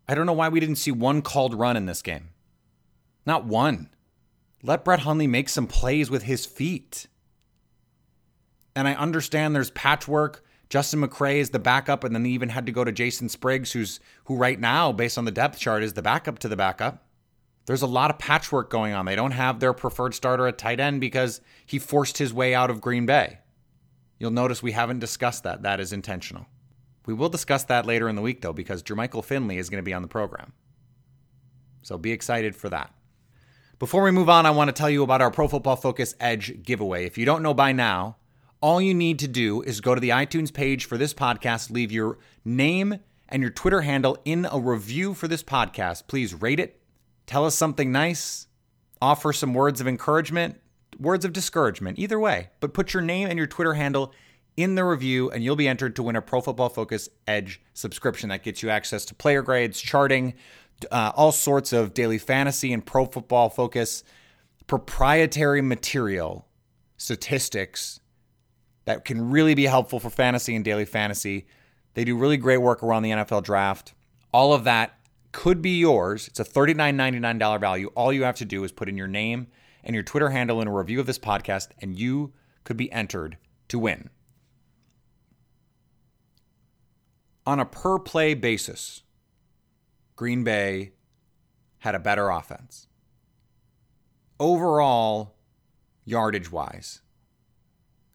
I 0.09 0.15
don't 0.15 0.27
know 0.27 0.33
why 0.33 0.49
we 0.49 0.61
didn't 0.61 0.77
see 0.77 0.91
one 0.91 1.21
called 1.23 1.55
run 1.55 1.77
in 1.77 1.87
this 1.87 2.03
game. 2.03 2.31
Not 3.27 3.45
one. 3.45 3.91
Let 4.63 4.85
Brett 4.85 5.01
Hundley 5.01 5.27
make 5.27 5.49
some 5.49 5.67
plays 5.67 6.11
with 6.11 6.23
his 6.23 6.47
feet. 6.47 7.07
And 8.75 8.89
I 8.89 8.95
understand 8.95 9.55
there's 9.55 9.71
patchwork. 9.71 10.45
Justin 10.71 11.01
McCray 11.01 11.37
is 11.37 11.51
the 11.51 11.59
backup, 11.59 12.05
and 12.05 12.15
then 12.15 12.23
they 12.23 12.31
even 12.31 12.49
had 12.49 12.67
to 12.67 12.73
go 12.73 12.85
to 12.85 12.93
Jason 12.93 13.29
Spriggs, 13.29 13.73
who's 13.73 14.01
who 14.25 14.37
right 14.37 14.59
now, 14.59 14.93
based 14.93 15.19
on 15.19 15.25
the 15.25 15.31
depth 15.31 15.59
chart, 15.59 15.83
is 15.83 15.95
the 15.95 16.03
backup 16.03 16.39
to 16.41 16.49
the 16.49 16.57
backup. 16.57 17.07
There's 17.67 17.83
a 17.83 17.87
lot 17.87 18.11
of 18.11 18.19
patchwork 18.19 18.71
going 18.71 18.95
on. 18.95 19.05
They 19.05 19.17
don't 19.17 19.33
have 19.33 19.61
their 19.61 19.75
preferred 19.75 20.15
starter 20.15 20.47
at 20.47 20.57
tight 20.57 20.81
end 20.81 21.01
because 21.01 21.41
he 21.67 21.79
forced 21.79 22.17
his 22.17 22.33
way 22.33 22.55
out 22.55 22.71
of 22.71 22.81
Green 22.81 23.05
Bay. 23.05 23.41
You'll 24.19 24.31
notice 24.31 24.63
we 24.63 24.73
haven't 24.73 25.01
discussed 25.01 25.45
that. 25.45 25.63
That 25.63 25.81
is 25.81 25.93
intentional. 25.93 26.47
We 27.09 27.15
will 27.15 27.31
discuss 27.31 27.65
that 27.65 27.87
later 27.87 28.07
in 28.07 28.17
the 28.17 28.23
week, 28.23 28.43
though, 28.43 28.53
because 28.53 28.83
Jermichael 28.83 29.25
Finley 29.25 29.57
is 29.57 29.71
going 29.71 29.79
to 29.79 29.83
be 29.83 29.95
on 29.95 30.03
the 30.03 30.09
program. 30.09 30.53
So 31.81 31.97
be 31.97 32.13
excited 32.13 32.55
for 32.55 32.69
that. 32.69 32.93
Before 33.79 34.03
we 34.03 34.11
move 34.11 34.29
on, 34.29 34.45
I 34.45 34.51
want 34.51 34.69
to 34.69 34.75
tell 34.75 34.91
you 34.91 35.03
about 35.03 35.23
our 35.23 35.31
Pro 35.31 35.49
Football 35.49 35.77
Focus 35.77 36.15
Edge 36.21 36.63
giveaway. 36.63 37.07
If 37.07 37.17
you 37.17 37.25
don't 37.25 37.43
know 37.43 37.55
by 37.55 37.73
now, 37.73 38.19
all 38.61 38.79
you 38.79 38.93
need 38.93 39.19
to 39.21 39.27
do 39.27 39.63
is 39.63 39.81
go 39.81 39.95
to 39.95 40.03
the 40.03 40.11
iTunes 40.11 40.53
page 40.53 40.85
for 40.85 40.99
this 40.99 41.15
podcast, 41.15 41.71
leave 41.71 41.91
your 41.91 42.19
name 42.45 42.99
and 43.31 43.41
your 43.41 43.53
Twitter 43.53 43.81
handle 43.81 44.19
in 44.27 44.47
a 44.53 44.61
review 44.61 45.15
for 45.15 45.29
this 45.29 45.43
podcast. 45.43 46.09
Please 46.09 46.35
rate 46.35 46.61
it, 46.61 46.79
tell 47.27 47.47
us 47.47 47.55
something 47.55 47.91
nice, 47.91 48.49
offer 49.01 49.33
some 49.33 49.55
words 49.55 49.81
of 49.81 49.89
encouragement, 49.89 50.61
words 51.01 51.25
of 51.25 51.33
discouragement, 51.33 51.99
either 51.99 52.21
way. 52.21 52.51
But 52.61 52.75
put 52.75 52.93
your 52.93 53.03
name 53.03 53.29
and 53.29 53.39
your 53.39 53.47
Twitter 53.47 53.73
handle 53.73 54.13
in 54.59 54.75
the 54.75 54.85
review, 54.85 55.31
and 55.31 55.45
you'll 55.45 55.55
be 55.55 55.69
entered 55.69 55.95
to 55.95 56.03
win 56.03 56.17
a 56.17 56.21
Pro 56.21 56.41
Football 56.41 56.69
Focus 56.69 57.09
Edge 57.29 57.61
subscription 57.75 58.29
that 58.31 58.43
gets 58.43 58.61
you 58.61 58.71
access 58.71 59.05
to 59.05 59.15
player 59.15 59.41
grades, 59.41 59.81
charting, 59.81 60.35
uh, 60.91 61.13
all 61.15 61.31
sorts 61.31 61.73
of 61.73 61.95
daily 61.95 62.19
fantasy 62.19 62.73
and 62.73 62.85
Pro 62.85 63.05
Football 63.05 63.51
Focus 63.51 64.03
proprietary 64.67 65.63
material, 65.63 66.49
statistics 66.97 68.01
that 68.85 69.05
can 69.05 69.31
really 69.31 69.55
be 69.55 69.67
helpful 69.67 70.01
for 70.01 70.11
fantasy 70.11 70.57
and 70.57 70.65
daily 70.65 70.85
fantasy. 70.85 71.47
They 71.95 72.05
do 72.05 72.17
really 72.17 72.37
great 72.37 72.59
work 72.59 72.83
around 72.83 73.05
the 73.05 73.11
NFL 73.11 73.45
draft. 73.45 73.95
All 74.33 74.53
of 74.53 74.65
that 74.65 74.99
could 75.31 75.63
be 75.63 75.79
yours. 75.79 76.27
It's 76.27 76.41
a 76.41 76.45
$39.99 76.45 77.61
value. 77.61 77.93
All 77.95 78.13
you 78.13 78.25
have 78.25 78.37
to 78.37 78.45
do 78.45 78.65
is 78.65 78.73
put 78.73 78.89
in 78.89 78.97
your 78.97 79.07
name 79.07 79.47
and 79.85 79.95
your 79.95 80.03
Twitter 80.03 80.31
handle 80.31 80.61
in 80.61 80.67
a 80.67 80.75
review 80.75 80.99
of 80.99 81.07
this 81.07 81.19
podcast, 81.19 81.69
and 81.81 81.97
you 81.97 82.33
could 82.65 82.77
be 82.77 82.91
entered 82.91 83.39
to 83.69 83.79
win. 83.79 84.11
On 87.49 87.59
a 87.59 87.65
per 87.65 87.99
play 87.99 88.35
basis, 88.35 89.05
Green 90.17 90.45
Bay 90.45 90.93
had 91.79 91.95
a 91.95 91.99
better 91.99 92.29
offense. 92.29 92.89
Overall, 94.39 95.35
yardage 96.05 96.53
wise, 96.53 97.01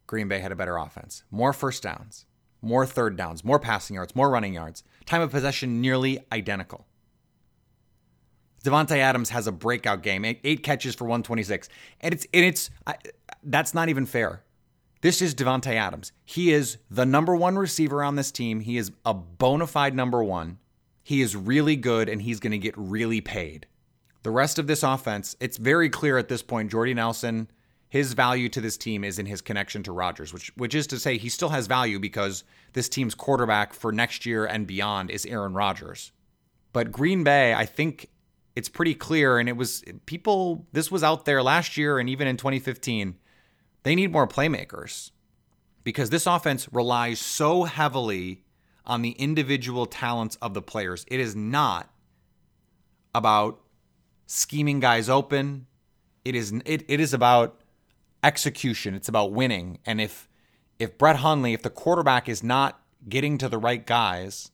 Green 0.05 0.27
Bay 0.27 0.37
had 0.37 0.51
a 0.51 0.55
better 0.55 0.77
offense. 0.77 1.23
More 1.31 1.51
first 1.51 1.81
downs, 1.81 2.27
more 2.61 2.85
third 2.85 3.17
downs, 3.17 3.43
more 3.43 3.57
passing 3.57 3.95
yards, 3.95 4.15
more 4.15 4.29
running 4.29 4.53
yards. 4.53 4.83
Time 5.07 5.21
of 5.21 5.31
possession 5.31 5.81
nearly 5.81 6.23
identical. 6.31 6.85
Davante 8.63 8.97
Adams 8.97 9.31
has 9.31 9.47
a 9.47 9.51
breakout 9.51 10.03
game, 10.03 10.25
eight, 10.25 10.41
eight, 10.43 10.61
catches 10.61 10.93
for 10.93 11.05
126, 11.05 11.69
and 12.01 12.13
it's 12.13 12.27
and 12.35 12.45
it's 12.45 12.69
I, 12.85 12.97
that's 13.41 13.73
not 13.73 13.89
even 13.89 14.05
fair. 14.05 14.43
This 15.03 15.21
is 15.21 15.35
Davante 15.35 15.73
Adams. 15.73 16.13
He 16.23 16.53
is 16.53 16.77
the 16.89 17.05
number 17.05 17.35
one 17.35 17.57
receiver 17.57 18.01
on 18.01 18.15
this 18.15 18.31
team. 18.31 18.61
He 18.61 18.77
is 18.77 18.89
a 19.03 19.13
bona 19.13 19.67
fide 19.67 19.93
number 19.93 20.23
one. 20.23 20.59
He 21.03 21.21
is 21.21 21.35
really 21.35 21.75
good, 21.75 22.07
and 22.07 22.21
he's 22.21 22.39
going 22.39 22.53
to 22.53 22.57
get 22.57 22.73
really 22.77 23.19
paid. 23.19 23.67
The 24.21 24.31
rest 24.31 24.57
of 24.57 24.67
this 24.67 24.81
offense, 24.81 25.35
it's 25.41 25.57
very 25.57 25.89
clear 25.89 26.17
at 26.17 26.29
this 26.29 26.41
point. 26.41 26.71
Jordy 26.71 26.93
Nelson, 26.93 27.51
his 27.89 28.13
value 28.13 28.47
to 28.47 28.61
this 28.61 28.77
team 28.77 29.03
is 29.03 29.19
in 29.19 29.25
his 29.25 29.41
connection 29.41 29.83
to 29.83 29.91
Rodgers, 29.91 30.31
which 30.31 30.53
which 30.55 30.73
is 30.73 30.87
to 30.87 30.97
say 30.97 31.17
he 31.17 31.27
still 31.27 31.49
has 31.49 31.67
value 31.67 31.99
because 31.99 32.45
this 32.71 32.87
team's 32.87 33.13
quarterback 33.13 33.73
for 33.73 33.91
next 33.91 34.25
year 34.25 34.45
and 34.45 34.65
beyond 34.65 35.11
is 35.11 35.25
Aaron 35.25 35.53
Rodgers. 35.53 36.13
But 36.71 36.93
Green 36.93 37.25
Bay, 37.25 37.53
I 37.53 37.65
think 37.65 38.09
it's 38.55 38.69
pretty 38.69 38.95
clear, 38.95 39.37
and 39.37 39.49
it 39.49 39.57
was 39.57 39.83
people. 40.05 40.65
This 40.71 40.89
was 40.89 41.03
out 41.03 41.25
there 41.25 41.43
last 41.43 41.75
year 41.75 41.99
and 41.99 42.07
even 42.07 42.25
in 42.25 42.37
2015. 42.37 43.15
They 43.83 43.95
need 43.95 44.11
more 44.11 44.27
playmakers 44.27 45.11
because 45.83 46.09
this 46.09 46.25
offense 46.25 46.67
relies 46.71 47.19
so 47.19 47.63
heavily 47.63 48.43
on 48.85 49.01
the 49.01 49.11
individual 49.11 49.85
talents 49.85 50.37
of 50.41 50.53
the 50.53 50.61
players. 50.61 51.05
It 51.07 51.19
is 51.19 51.35
not 51.35 51.89
about 53.13 53.61
scheming 54.25 54.79
guys 54.79 55.09
open. 55.09 55.67
It 56.25 56.35
is 56.35 56.53
it, 56.65 56.83
it 56.87 56.99
is 56.99 57.13
about 57.13 57.61
execution. 58.23 58.95
It's 58.95 59.09
about 59.09 59.31
winning. 59.31 59.79
And 59.85 60.01
if 60.01 60.27
if 60.79 60.97
Brett 60.97 61.17
Hundley, 61.17 61.53
if 61.53 61.61
the 61.61 61.69
quarterback 61.69 62.27
is 62.27 62.43
not 62.43 62.81
getting 63.07 63.37
to 63.37 63.49
the 63.49 63.57
right 63.57 63.85
guys, 63.85 64.51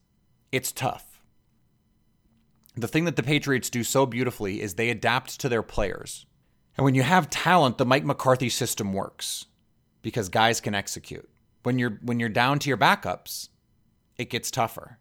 it's 0.52 0.72
tough. 0.72 1.22
The 2.76 2.88
thing 2.88 3.04
that 3.04 3.16
the 3.16 3.22
Patriots 3.22 3.70
do 3.70 3.82
so 3.82 4.06
beautifully 4.06 4.60
is 4.60 4.74
they 4.74 4.90
adapt 4.90 5.40
to 5.40 5.48
their 5.48 5.62
players. 5.62 6.26
And 6.76 6.84
when 6.84 6.94
you 6.94 7.02
have 7.02 7.30
talent, 7.30 7.78
the 7.78 7.84
Mike 7.84 8.04
McCarthy 8.04 8.48
system 8.48 8.92
works 8.92 9.46
because 10.02 10.28
guys 10.28 10.60
can 10.60 10.74
execute. 10.74 11.28
When 11.62 11.78
you're 11.78 11.98
when 12.02 12.20
you're 12.20 12.28
down 12.28 12.58
to 12.60 12.68
your 12.68 12.78
backups, 12.78 13.48
it 14.16 14.30
gets 14.30 14.50
tougher. 14.50 14.98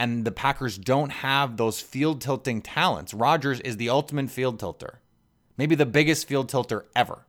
And 0.00 0.24
the 0.24 0.32
Packers 0.32 0.78
don't 0.78 1.10
have 1.10 1.56
those 1.56 1.80
field 1.80 2.20
tilting 2.20 2.62
talents. 2.62 3.12
Rodgers 3.12 3.60
is 3.60 3.76
the 3.76 3.90
ultimate 3.90 4.30
field 4.30 4.60
tilter. 4.60 5.00
Maybe 5.56 5.74
the 5.74 5.86
biggest 5.86 6.28
field 6.28 6.48
tilter 6.48 6.86
ever. 6.94 7.26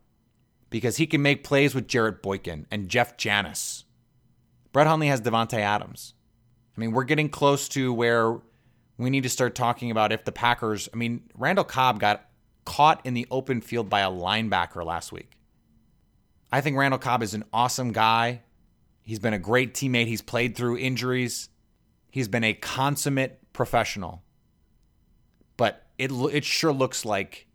Because 0.70 0.98
he 0.98 1.08
can 1.08 1.24
make 1.24 1.44
plays 1.44 1.74
with 1.74 1.88
Jarrett 1.88 2.22
Boykin 2.22 2.68
and 2.70 2.90
Jeff 2.90 3.18
Janis. 3.18 3.86
Brett 4.72 4.86
Hundley 4.86 5.08
has 5.08 5.20
Davante 5.20 5.58
Adams. 5.58 6.14
I 6.78 6.80
mean, 6.80 6.92
we're 6.92 7.06
getting 7.06 7.30
close 7.30 7.68
to 7.70 7.92
where 7.92 8.38
we 9.00 9.10
need 9.10 9.24
to 9.24 9.30
start 9.30 9.56
talking 9.56 9.90
about 9.90 10.12
if 10.12 10.26
the 10.26 10.32
Packers. 10.32 10.88
I 10.94 10.98
mean, 10.98 11.24
Randall 11.34 11.66
Cobb 11.66 12.00
got 12.00 12.29
caught 12.66 13.06
in 13.06 13.14
the 13.14 13.28
open 13.32 13.62
field 13.62 13.90
by 13.90 14.02
a 14.02 14.12
linebacker 14.12 14.86
last 14.86 15.12
week. 15.12 15.40
I 16.52 16.62
think 16.62 16.78
Randall 16.78 17.00
Cobb 17.00 17.24
is 17.24 17.34
an 17.34 17.44
awesome 17.54 17.92
guy. 17.92 18.42
He's 19.04 19.20
been 19.20 19.34
a 19.34 19.40
great 19.40 19.74
teammate. 19.74 20.08
He's 20.08 20.22
played 20.22 20.56
through 20.56 20.78
injuries. 20.78 21.50
He's 22.12 22.28
been 22.28 22.44
a 22.44 22.54
consummate 22.54 23.40
professional. 23.54 24.24
But 25.58 25.86
it 25.98 26.12
it 26.12 26.46
sure 26.46 26.72
looks 26.72 27.06
like 27.06 27.48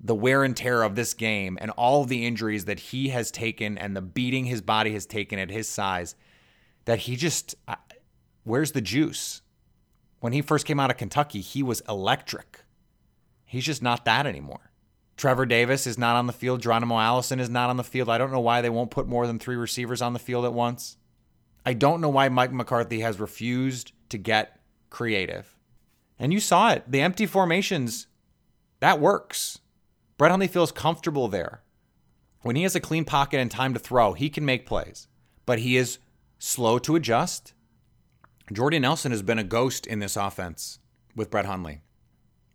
the 0.00 0.14
wear 0.14 0.44
and 0.44 0.56
tear 0.56 0.82
of 0.82 0.94
this 0.94 1.14
game 1.14 1.58
and 1.60 1.70
all 1.72 2.02
of 2.02 2.08
the 2.08 2.26
injuries 2.26 2.66
that 2.66 2.78
he 2.78 3.08
has 3.08 3.30
taken 3.30 3.78
and 3.78 3.96
the 3.96 4.02
beating 4.02 4.44
his 4.44 4.60
body 4.60 4.92
has 4.92 5.06
taken 5.06 5.38
at 5.38 5.50
his 5.50 5.68
size 5.68 6.14
that 6.84 7.00
he 7.00 7.16
just 7.16 7.54
where's 8.44 8.72
the 8.72 8.80
juice? 8.80 9.42
When 10.20 10.32
he 10.32 10.42
first 10.42 10.66
came 10.66 10.80
out 10.80 10.90
of 10.90 10.96
Kentucky, 10.96 11.40
he 11.40 11.62
was 11.62 11.82
electric. 11.88 12.64
He's 13.46 13.64
just 13.64 13.82
not 13.82 14.04
that 14.04 14.26
anymore. 14.26 14.70
Trevor 15.16 15.46
Davis 15.46 15.86
is 15.86 15.96
not 15.96 16.16
on 16.16 16.26
the 16.26 16.32
field. 16.32 16.60
Geronimo 16.60 16.98
Allison 16.98 17.40
is 17.40 17.48
not 17.48 17.70
on 17.70 17.78
the 17.78 17.84
field. 17.84 18.10
I 18.10 18.18
don't 18.18 18.32
know 18.32 18.40
why 18.40 18.60
they 18.60 18.68
won't 18.68 18.90
put 18.90 19.06
more 19.06 19.26
than 19.26 19.38
three 19.38 19.56
receivers 19.56 20.02
on 20.02 20.12
the 20.12 20.18
field 20.18 20.44
at 20.44 20.52
once. 20.52 20.98
I 21.64 21.72
don't 21.72 22.00
know 22.00 22.10
why 22.10 22.28
Mike 22.28 22.52
McCarthy 22.52 23.00
has 23.00 23.18
refused 23.18 23.92
to 24.10 24.18
get 24.18 24.60
creative. 24.90 25.56
And 26.18 26.32
you 26.32 26.40
saw 26.40 26.70
it. 26.72 26.84
The 26.86 27.00
empty 27.00 27.26
formations, 27.26 28.08
that 28.80 29.00
works. 29.00 29.58
Brett 30.18 30.30
Hundley 30.30 30.48
feels 30.48 30.72
comfortable 30.72 31.28
there. 31.28 31.62
When 32.42 32.56
he 32.56 32.62
has 32.62 32.76
a 32.76 32.80
clean 32.80 33.04
pocket 33.04 33.40
and 33.40 33.50
time 33.50 33.74
to 33.74 33.80
throw, 33.80 34.12
he 34.12 34.30
can 34.30 34.44
make 34.44 34.66
plays, 34.66 35.08
but 35.46 35.58
he 35.58 35.76
is 35.76 35.98
slow 36.38 36.78
to 36.80 36.94
adjust. 36.94 37.54
Jordy 38.52 38.78
Nelson 38.78 39.10
has 39.10 39.22
been 39.22 39.38
a 39.38 39.44
ghost 39.44 39.86
in 39.86 39.98
this 39.98 40.16
offense 40.16 40.78
with 41.16 41.30
Brett 41.30 41.46
Hundley. 41.46 41.80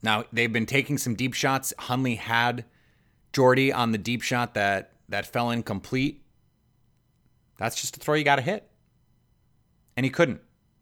Now 0.03 0.25
they've 0.31 0.51
been 0.51 0.65
taking 0.65 0.97
some 0.97 1.15
deep 1.15 1.33
shots. 1.33 1.73
Hundley 1.77 2.15
had 2.15 2.65
Jordy 3.33 3.71
on 3.71 3.91
the 3.91 3.97
deep 3.97 4.21
shot 4.21 4.53
that 4.55 4.93
that 5.09 5.25
fell 5.25 5.51
incomplete. 5.51 6.23
That's 7.57 7.79
just 7.79 7.97
a 7.97 7.99
throw 7.99 8.15
you 8.15 8.23
got 8.23 8.37
to 8.37 8.41
hit, 8.41 8.69
and 9.95 10.05
he 10.05 10.09
couldn't. 10.09 10.41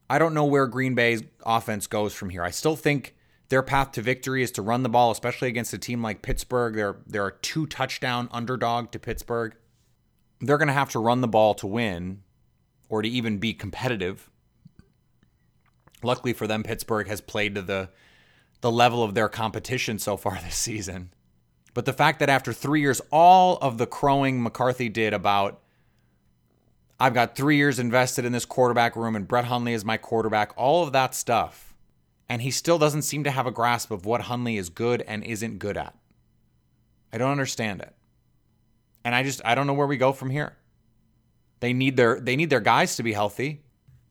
I 0.09 0.17
don't 0.17 0.33
know 0.33 0.45
where 0.45 0.65
Green 0.65 0.95
Bay's 0.95 1.23
offense 1.45 1.88
goes 1.88 2.13
from 2.13 2.29
here. 2.29 2.43
I 2.43 2.51
still 2.51 2.75
think 2.75 3.15
their 3.49 3.61
path 3.61 3.91
to 3.93 4.01
victory 4.01 4.41
is 4.41 4.51
to 4.51 4.61
run 4.61 4.83
the 4.83 4.89
ball, 4.89 5.11
especially 5.11 5.49
against 5.49 5.73
a 5.73 5.77
team 5.77 6.01
like 6.01 6.21
Pittsburgh. 6.21 6.75
They're 6.75 6.97
they're 7.05 7.27
a 7.27 7.38
two 7.38 7.67
touchdown 7.67 8.29
underdog 8.31 8.91
to 8.91 8.99
Pittsburgh. 8.99 9.55
They're 10.39 10.57
going 10.57 10.67
to 10.67 10.73
have 10.73 10.91
to 10.91 10.99
run 10.99 11.21
the 11.21 11.27
ball 11.27 11.53
to 11.55 11.67
win, 11.67 12.21
or 12.88 13.01
to 13.01 13.09
even 13.09 13.39
be 13.39 13.53
competitive. 13.53 14.29
Luckily 16.01 16.31
for 16.31 16.47
them, 16.47 16.63
Pittsburgh 16.63 17.07
has 17.07 17.19
played 17.19 17.55
to 17.55 17.61
the 17.61 17.89
the 18.61 18.71
level 18.71 19.03
of 19.03 19.13
their 19.13 19.29
competition 19.29 19.99
so 19.99 20.17
far 20.17 20.39
this 20.43 20.55
season. 20.55 21.11
But 21.73 21.85
the 21.85 21.93
fact 21.93 22.19
that 22.19 22.29
after 22.29 22.51
three 22.51 22.81
years, 22.81 23.01
all 23.11 23.57
of 23.57 23.77
the 23.77 23.85
crowing 23.85 24.41
McCarthy 24.41 24.89
did 24.89 25.13
about, 25.13 25.61
I've 26.99 27.13
got 27.13 27.35
three 27.35 27.55
years 27.55 27.79
invested 27.79 28.25
in 28.25 28.33
this 28.33 28.45
quarterback 28.45 28.95
room 28.95 29.15
and 29.15 29.27
Brett 29.27 29.45
Hundley 29.45 29.73
is 29.73 29.85
my 29.85 29.95
quarterback, 29.95 30.51
all 30.57 30.83
of 30.83 30.91
that 30.91 31.15
stuff. 31.15 31.73
And 32.27 32.41
he 32.41 32.51
still 32.51 32.77
doesn't 32.77 33.03
seem 33.03 33.23
to 33.23 33.31
have 33.31 33.47
a 33.47 33.51
grasp 33.51 33.91
of 33.91 34.05
what 34.05 34.21
Hundley 34.21 34.57
is 34.57 34.69
good 34.69 35.01
and 35.07 35.23
isn't 35.23 35.59
good 35.59 35.77
at. 35.77 35.95
I 37.11 37.17
don't 37.17 37.31
understand 37.31 37.81
it. 37.81 37.95
And 39.03 39.15
I 39.15 39.23
just 39.23 39.41
I 39.45 39.55
don't 39.55 39.65
know 39.65 39.73
where 39.73 39.87
we 39.87 39.97
go 39.97 40.11
from 40.11 40.29
here. 40.29 40.57
They 41.59 41.73
need 41.73 41.97
their 41.97 42.19
they 42.19 42.35
need 42.35 42.49
their 42.49 42.59
guys 42.59 42.95
to 42.97 43.03
be 43.03 43.13
healthy. 43.13 43.63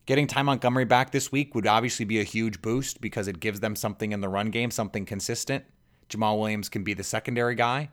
Getting 0.09 0.27
Ty 0.27 0.41
Montgomery 0.41 0.87
back 0.87 1.11
this 1.11 1.31
week 1.31 1.55
would 1.55 1.67
obviously 1.67 2.07
be 2.07 2.19
a 2.19 2.25
huge 2.25 2.63
boost 2.63 3.03
because 3.03 3.29
it 3.29 3.41
gives 3.41 3.61
them 3.61 3.77
something 3.77 4.11
in 4.11 4.23
the 4.23 4.29
run 4.31 4.49
game, 4.49 4.71
something 4.71 5.05
consistent. 5.05 5.67
Jamaal 6.09 6.41
Williams 6.41 6.71
can 6.71 6.83
be 6.83 6.95
the 6.95 7.05
secondary 7.05 7.55
guy. 7.55 7.91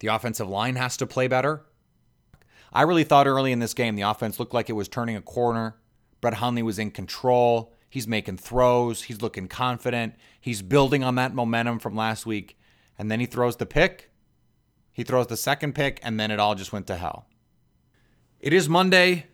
The 0.00 0.08
offensive 0.08 0.50
line 0.50 0.76
has 0.76 0.98
to 0.98 1.06
play 1.06 1.28
better. 1.28 1.64
I 2.74 2.82
really 2.82 3.04
thought 3.04 3.26
early 3.26 3.52
in 3.52 3.58
this 3.58 3.72
game 3.72 3.96
the 3.96 4.02
offense 4.02 4.38
looked 4.38 4.52
like 4.52 4.68
it 4.68 4.74
was 4.74 4.86
turning 4.86 5.16
a 5.16 5.22
corner. 5.22 5.76
Brett 6.20 6.34
Hundley 6.34 6.62
was 6.62 6.78
in 6.78 6.90
control. 6.90 7.72
He's 7.88 8.06
making 8.06 8.36
throws. 8.36 9.04
He's 9.04 9.22
looking 9.22 9.48
confident. 9.48 10.14
He's 10.38 10.60
building 10.60 11.02
on 11.02 11.14
that 11.14 11.34
momentum 11.34 11.78
from 11.78 11.96
last 11.96 12.26
week. 12.26 12.58
And 12.98 13.10
then 13.10 13.20
he 13.20 13.24
throws 13.24 13.56
the 13.56 13.64
pick. 13.64 14.10
He 14.92 15.04
throws 15.04 15.28
the 15.28 15.38
second 15.38 15.74
pick, 15.74 16.00
and 16.02 16.20
then 16.20 16.30
it 16.30 16.38
all 16.38 16.54
just 16.54 16.74
went 16.74 16.86
to 16.88 16.96
hell. 16.96 17.28
It 18.40 18.52
is 18.52 18.68
Monday. 18.68 19.28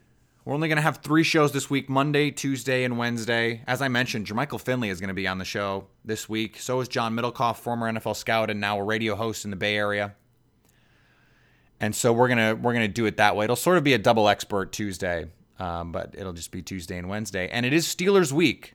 We're 0.44 0.54
only 0.54 0.66
going 0.66 0.76
to 0.76 0.82
have 0.82 0.96
three 0.96 1.22
shows 1.22 1.52
this 1.52 1.70
week 1.70 1.88
Monday, 1.88 2.32
Tuesday, 2.32 2.82
and 2.82 2.98
Wednesday. 2.98 3.62
As 3.64 3.80
I 3.80 3.86
mentioned, 3.86 4.26
Jermichael 4.26 4.60
Finley 4.60 4.88
is 4.88 4.98
going 4.98 5.08
to 5.08 5.14
be 5.14 5.28
on 5.28 5.38
the 5.38 5.44
show 5.44 5.86
this 6.04 6.28
week. 6.28 6.58
So 6.58 6.80
is 6.80 6.88
John 6.88 7.14
Middlecoff, 7.14 7.58
former 7.58 7.90
NFL 7.92 8.16
scout 8.16 8.50
and 8.50 8.60
now 8.60 8.80
a 8.80 8.82
radio 8.82 9.14
host 9.14 9.44
in 9.44 9.50
the 9.50 9.56
Bay 9.56 9.76
Area. 9.76 10.16
And 11.78 11.94
so 11.94 12.12
we're 12.12 12.28
gonna 12.28 12.54
we're 12.54 12.72
gonna 12.74 12.86
do 12.86 13.06
it 13.06 13.16
that 13.16 13.34
way. 13.34 13.44
It'll 13.44 13.56
sort 13.56 13.76
of 13.76 13.82
be 13.82 13.92
a 13.92 13.98
double 13.98 14.28
expert 14.28 14.72
Tuesday, 14.72 15.26
um, 15.58 15.90
but 15.90 16.14
it'll 16.16 16.32
just 16.32 16.52
be 16.52 16.62
Tuesday 16.62 16.96
and 16.96 17.08
Wednesday. 17.08 17.48
And 17.48 17.66
it 17.66 17.72
is 17.72 17.86
Steelers 17.86 18.30
week. 18.30 18.74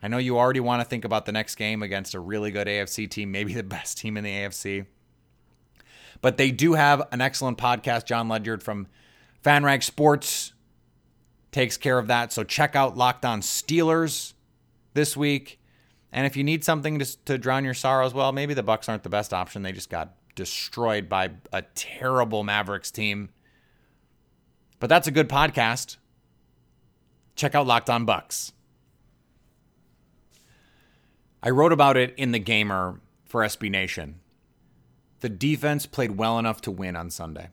I 0.00 0.06
know 0.06 0.18
you 0.18 0.38
already 0.38 0.60
want 0.60 0.80
to 0.80 0.88
think 0.88 1.04
about 1.04 1.26
the 1.26 1.32
next 1.32 1.56
game 1.56 1.82
against 1.82 2.14
a 2.14 2.20
really 2.20 2.52
good 2.52 2.68
AFC 2.68 3.10
team, 3.10 3.32
maybe 3.32 3.52
the 3.54 3.64
best 3.64 3.98
team 3.98 4.16
in 4.16 4.22
the 4.22 4.30
AFC. 4.30 4.86
But 6.20 6.36
they 6.36 6.52
do 6.52 6.74
have 6.74 7.02
an 7.10 7.20
excellent 7.20 7.58
podcast. 7.58 8.06
Jon 8.06 8.28
Ledyard 8.28 8.62
from 8.62 8.86
FanRag 9.44 9.82
Sports 9.82 10.53
takes 11.54 11.76
care 11.76 11.98
of 11.98 12.08
that. 12.08 12.32
So 12.32 12.42
check 12.42 12.74
out 12.74 12.96
Locked 12.96 13.24
On 13.24 13.40
Steelers 13.40 14.34
this 14.92 15.16
week. 15.16 15.60
And 16.12 16.26
if 16.26 16.36
you 16.36 16.42
need 16.42 16.64
something 16.64 16.98
to, 16.98 17.24
to 17.26 17.38
drown 17.38 17.64
your 17.64 17.74
sorrows, 17.74 18.12
well, 18.12 18.32
maybe 18.32 18.54
the 18.54 18.62
Bucks 18.62 18.88
aren't 18.88 19.04
the 19.04 19.08
best 19.08 19.32
option. 19.32 19.62
They 19.62 19.70
just 19.70 19.88
got 19.88 20.14
destroyed 20.34 21.08
by 21.08 21.30
a 21.52 21.62
terrible 21.76 22.42
Mavericks 22.42 22.90
team. 22.90 23.30
But 24.80 24.88
that's 24.88 25.06
a 25.06 25.12
good 25.12 25.28
podcast. 25.28 25.96
Check 27.36 27.54
out 27.54 27.68
Locked 27.68 27.88
On 27.88 28.04
Bucks. 28.04 28.52
I 31.40 31.50
wrote 31.50 31.72
about 31.72 31.96
it 31.96 32.14
in 32.16 32.32
the 32.32 32.40
Gamer 32.40 33.00
for 33.26 33.42
SB 33.42 33.70
Nation. 33.70 34.20
The 35.20 35.28
defense 35.28 35.86
played 35.86 36.18
well 36.18 36.36
enough 36.38 36.60
to 36.62 36.72
win 36.72 36.96
on 36.96 37.10
Sunday. 37.10 37.50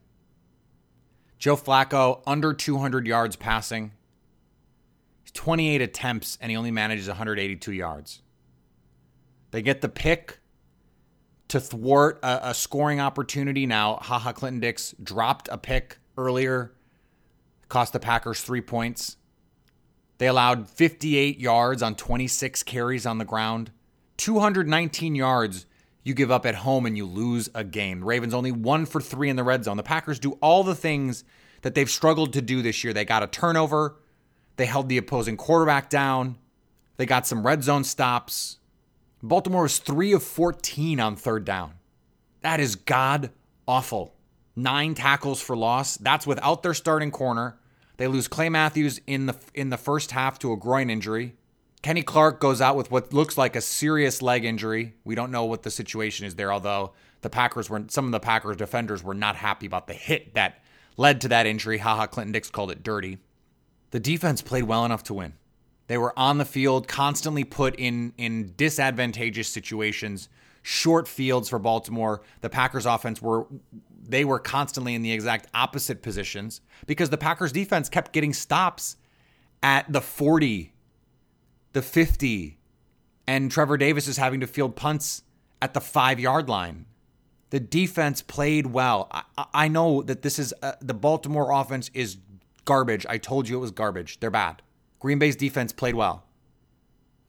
Joe 1.42 1.56
Flacco, 1.56 2.22
under 2.28 2.54
200 2.54 3.08
yards 3.08 3.36
passing. 3.36 3.94
28 5.34 5.82
attempts, 5.82 6.38
and 6.40 6.52
he 6.52 6.56
only 6.56 6.70
manages 6.70 7.08
182 7.08 7.72
yards. 7.74 8.22
They 9.50 9.64
get 9.64 9.82
the 9.82 9.90
pick 9.90 10.40
to 11.48 11.60
thwart 11.60 12.20
a, 12.22 12.50
a 12.50 12.54
scoring 12.54 13.00
opportunity. 13.00 13.66
Now, 13.66 13.96
Ha 13.96 14.20
Ha 14.20 14.34
Clinton-Dix 14.34 14.94
dropped 15.02 15.50
a 15.52 15.58
pick 15.58 15.98
earlier, 16.16 16.74
cost 17.70 17.94
the 17.94 18.00
Packers 18.00 18.42
three 18.42 18.62
points. 18.62 19.18
They 20.20 20.28
allowed 20.28 20.70
58 20.70 21.40
yards 21.40 21.82
on 21.82 21.96
26 21.96 22.62
carries 22.62 23.08
on 23.08 23.18
the 23.18 23.26
ground, 23.26 23.72
219 24.18 25.16
yards 25.16 25.66
you 26.04 26.14
give 26.14 26.32
up 26.32 26.46
at 26.46 26.56
home 26.56 26.86
and 26.86 26.98
you 26.98 27.06
lose 27.06 27.50
a 27.54 27.64
game. 27.64 28.04
Ravens 28.04 28.34
only 28.34 28.52
one 28.52 28.86
for 28.86 29.02
three 29.02 29.30
in 29.30 29.36
the 29.36 29.44
red 29.44 29.64
zone. 29.64 29.78
The 29.78 29.84
Packers 29.84 30.20
do 30.20 30.34
all 30.42 30.64
the 30.64 30.76
things 30.76 31.24
that 31.62 31.76
they've 31.76 31.90
struggled 31.90 32.34
to 32.34 32.42
do 32.42 32.62
this 32.62 32.84
year. 32.84 32.94
They 32.94 33.06
got 33.06 33.24
a 33.24 33.28
turnover, 33.28 33.98
they 34.56 34.66
held 34.66 34.90
the 34.90 34.98
opposing 34.98 35.38
quarterback 35.38 35.90
down, 35.90 36.38
they 36.98 37.06
got 37.06 37.28
some 37.28 37.46
red 37.46 37.64
zone 37.64 37.84
stops. 37.84 38.58
Baltimore 39.24 39.64
was 39.64 39.78
three 39.78 40.14
of 40.14 40.24
14 40.24 41.00
on 41.00 41.16
third 41.16 41.46
down. 41.46 41.74
That 42.42 42.60
is 42.60 42.76
god 42.76 43.30
awful. 43.68 44.16
Nine 44.56 44.96
tackles 44.96 45.42
for 45.42 45.56
loss. 45.56 45.98
That's 45.98 46.26
without 46.26 46.64
their 46.64 46.74
starting 46.74 47.12
corner. 47.12 47.58
They 47.98 48.08
lose 48.08 48.28
Clay 48.28 48.50
Matthews 48.50 49.00
in 49.06 49.28
the 49.28 49.36
in 49.54 49.70
the 49.70 49.78
first 49.78 50.12
half 50.12 50.40
to 50.40 50.52
a 50.52 50.58
groin 50.58 50.90
injury. 50.90 51.36
Kenny 51.82 52.04
Clark 52.04 52.40
goes 52.40 52.62
out 52.62 52.76
with 52.76 52.92
what 52.92 53.12
looks 53.12 53.38
like 53.38 53.56
a 53.56 53.62
serious 53.62 54.22
leg 54.22 54.46
injury. 54.46 54.94
We 55.04 55.16
don't 55.16 55.32
know 55.32 55.46
what 55.46 55.64
the 55.64 55.72
situation 55.72 56.28
is 56.28 56.36
there, 56.36 56.54
although 56.54 56.94
the 57.22 57.30
Packers 57.30 57.70
were 57.70 57.84
some 57.88 58.06
of 58.06 58.12
the 58.12 58.20
Packers 58.20 58.58
defenders 58.58 59.04
were 59.04 59.16
not 59.16 59.36
happy 59.36 59.66
about 59.66 59.88
the 59.88 59.94
hit 59.94 60.36
that 60.36 60.62
led 60.98 61.22
to 61.22 61.28
that 61.30 61.48
injury. 61.48 61.80
Ha 61.80 61.96
Ha, 61.96 62.08
Clinton 62.08 62.34
Dix 62.34 62.50
called 62.50 62.72
it 62.72 62.84
dirty. 62.84 63.18
The 63.90 64.00
defense 64.00 64.42
played 64.42 64.64
well 64.66 64.86
enough 64.86 65.04
to 65.04 65.14
win. 65.16 65.34
They 65.88 65.98
were 65.98 66.18
on 66.18 66.38
the 66.38 66.46
field, 66.46 66.88
constantly 66.88 67.44
put 67.44 67.76
in 67.76 68.14
in 68.18 68.54
disadvantageous 68.56 69.48
situations, 69.48 70.30
short 70.62 71.08
fields 71.08 71.50
for 71.50 71.58
Baltimore. 71.58 72.22
The 72.42 72.50
Packers 72.50 72.86
offense 72.86 73.22
were 73.22 73.48
they 74.08 74.24
were 74.24 74.40
constantly 74.40 74.94
in 74.94 75.02
the 75.02 75.12
exact 75.12 75.48
opposite 75.54 76.04
positions 76.04 76.62
because 76.86 77.10
the 77.10 77.18
Packers 77.18 77.52
defense 77.52 77.90
kept 77.90 78.14
getting 78.14 78.34
stops 78.34 78.98
at 79.64 79.92
the 79.92 80.02
40 80.02 80.74
the 81.74 81.82
50, 81.82 82.58
and 83.28 83.52
Trevor 83.52 83.78
Davis 83.78 84.08
is 84.08 84.18
having 84.18 84.40
to 84.42 84.48
field 84.48 84.76
punts 84.76 85.24
at 85.62 85.74
the 85.74 85.82
five 85.82 86.20
yard 86.20 86.50
line. 86.50 86.86
The 87.52 87.60
defense 87.60 88.22
played 88.22 88.68
well. 88.68 89.08
I, 89.12 89.46
I 89.54 89.68
know 89.68 90.02
that 90.04 90.22
this 90.22 90.40
is 90.40 90.54
uh, 90.62 90.74
the 90.82 90.94
Baltimore 90.94 91.52
offense 91.52 91.92
is 91.94 92.18
garbage. 92.66 93.06
I 93.10 93.18
told 93.18 93.50
you 93.50 93.58
it 93.58 93.62
was 93.62 93.72
garbage. 93.72 94.20
They're 94.20 94.32
bad. 94.32 94.62
Green 95.00 95.20
Bay's 95.20 95.36
defense 95.36 95.74
played 95.74 95.96
well 95.96 96.24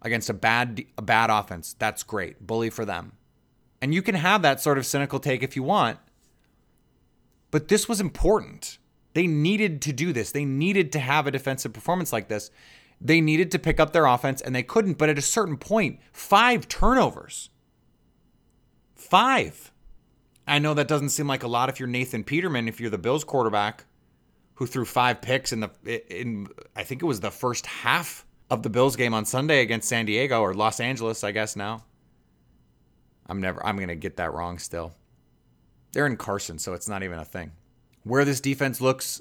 against 0.01 0.29
a 0.29 0.35
bad 0.35 0.85
a 0.99 1.03
bad 1.03 1.31
offense. 1.31 1.75
That's 1.79 2.03
great. 2.03 2.47
Bully 2.47 2.71
for 2.71 2.85
them. 2.85 3.13
And 3.81 3.93
you 3.93 4.03
can 4.03 4.15
have 4.15 4.43
that 4.43 4.61
sort 4.61 4.79
of 4.79 4.87
cynical 4.87 5.19
take 5.19 5.43
if 5.43 5.57
you 5.57 5.63
want. 5.63 5.99
But 7.51 7.69
this 7.69 7.89
was 7.89 8.01
important. 8.01 8.79
They 9.15 9.27
needed 9.27 9.83
to 9.83 9.93
do 9.93 10.13
this. 10.13 10.33
They 10.33 10.45
needed 10.45 10.93
to 10.93 10.99
have 11.01 11.27
a 11.27 11.31
defensive 11.31 11.73
performance 11.73 12.13
like 12.13 12.29
this. 12.29 12.51
They 13.05 13.21
needed 13.21 13.51
to 13.51 13.59
pick 13.59 13.81
up 13.81 13.93
their 13.93 14.07
offense 14.07 14.41
and 14.41 14.55
they 14.55 14.63
couldn't. 14.63 14.97
But 14.97 15.09
at 15.09 15.19
a 15.19 15.23
certain 15.23 15.57
point, 15.57 15.99
five 16.13 16.69
turnovers. 16.69 17.51
Five. 18.95 19.73
I 20.47 20.59
know 20.59 20.75
that 20.75 20.89
doesn't 20.89 21.11
seem 21.11 21.27
like 21.27 21.43
a 21.43 21.49
lot 21.49 21.69
if 21.69 21.81
you're 21.81 21.89
Nathan 21.89 22.25
Peterman, 22.25 22.69
if 22.69 22.81
you're 22.81 22.91
the 22.91 22.99
Bills 22.99 23.25
quarterback 23.25 23.85
who 24.55 24.67
threw 24.67 24.85
five 24.85 25.21
picks 25.21 25.53
in 25.53 25.61
the 25.61 25.71
in 26.09 26.47
I 26.77 26.85
think 26.85 27.03
it 27.03 27.07
was 27.07 27.21
the 27.21 27.31
first 27.31 27.67
half 27.67 28.25
of 28.51 28.63
the 28.63 28.71
Bills 28.71 28.97
game 28.97 29.15
on 29.15 29.25
Sunday 29.25 29.63
against 29.63 29.89
San 29.89 30.07
Diego 30.07 30.41
or 30.41 30.55
Los 30.55 30.79
Angeles, 30.79 31.25
I 31.25 31.33
guess 31.33 31.57
now. 31.57 31.85
I'm 33.27 33.41
never 33.41 33.65
I'm 33.67 33.77
going 33.77 33.89
to 33.89 33.97
get 33.97 34.19
that 34.19 34.33
wrong 34.33 34.59
still. 34.59 34.93
They're 35.93 36.07
in 36.07 36.17
Carson, 36.17 36.59
so 36.59 36.75
it's 36.75 36.89
not 36.89 37.03
even 37.03 37.19
a 37.19 37.25
thing. 37.25 37.53
Where 38.05 38.25
this 38.25 38.41
defense 38.41 38.81
looks 38.81 39.21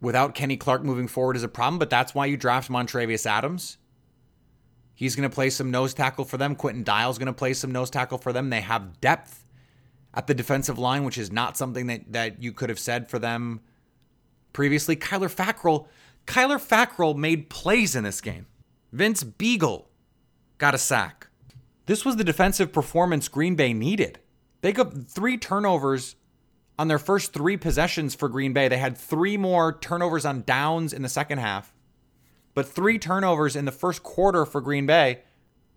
without 0.00 0.34
Kenny 0.34 0.56
Clark 0.56 0.82
moving 0.82 1.08
forward 1.08 1.36
is 1.36 1.42
a 1.42 1.48
problem, 1.48 1.78
but 1.78 1.90
that's 1.90 2.14
why 2.14 2.26
you 2.26 2.36
draft 2.36 2.70
Montravius 2.70 3.26
Adams. 3.26 3.78
He's 4.94 5.16
going 5.16 5.28
to 5.28 5.34
play 5.34 5.50
some 5.50 5.70
nose 5.70 5.94
tackle 5.94 6.24
for 6.24 6.36
them. 6.36 6.54
Quinton 6.54 6.84
Dial's 6.84 7.18
going 7.18 7.26
to 7.26 7.32
play 7.32 7.54
some 7.54 7.72
nose 7.72 7.90
tackle 7.90 8.18
for 8.18 8.32
them. 8.32 8.50
They 8.50 8.60
have 8.60 9.00
depth 9.00 9.46
at 10.12 10.26
the 10.26 10.34
defensive 10.34 10.78
line, 10.78 11.04
which 11.04 11.16
is 11.16 11.32
not 11.32 11.56
something 11.56 11.86
that, 11.86 12.12
that 12.12 12.42
you 12.42 12.52
could 12.52 12.68
have 12.68 12.78
said 12.78 13.08
for 13.08 13.18
them 13.18 13.60
previously. 14.52 14.96
Kyler 14.96 15.34
Fackrell, 15.34 15.86
Kyler 16.26 16.60
Fackrell 16.60 17.16
made 17.16 17.48
plays 17.48 17.96
in 17.96 18.04
this 18.04 18.20
game. 18.20 18.46
Vince 18.92 19.24
Biegel 19.24 19.86
got 20.58 20.74
a 20.74 20.78
sack. 20.78 21.28
This 21.86 22.04
was 22.04 22.16
the 22.16 22.24
defensive 22.24 22.72
performance 22.72 23.28
Green 23.28 23.54
Bay 23.54 23.72
needed. 23.72 24.18
They 24.60 24.72
got 24.72 25.08
three 25.08 25.38
turnovers 25.38 26.16
on 26.80 26.88
their 26.88 26.98
first 26.98 27.34
three 27.34 27.58
possessions 27.58 28.14
for 28.14 28.26
Green 28.30 28.54
Bay. 28.54 28.66
They 28.66 28.78
had 28.78 28.96
three 28.96 29.36
more 29.36 29.78
turnovers 29.80 30.24
on 30.24 30.44
downs 30.46 30.94
in 30.94 31.02
the 31.02 31.10
second 31.10 31.36
half, 31.36 31.74
but 32.54 32.66
three 32.66 32.98
turnovers 32.98 33.54
in 33.54 33.66
the 33.66 33.70
first 33.70 34.02
quarter 34.02 34.46
for 34.46 34.62
Green 34.62 34.86
Bay, 34.86 35.18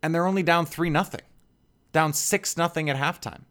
and 0.02 0.16
they're 0.16 0.26
only 0.26 0.44
down 0.44 0.66
3 0.66 0.90
nothing, 0.90 1.20
down 1.92 2.14
6 2.14 2.56
nothing 2.56 2.90
at 2.90 2.96
halftime. 2.96 3.42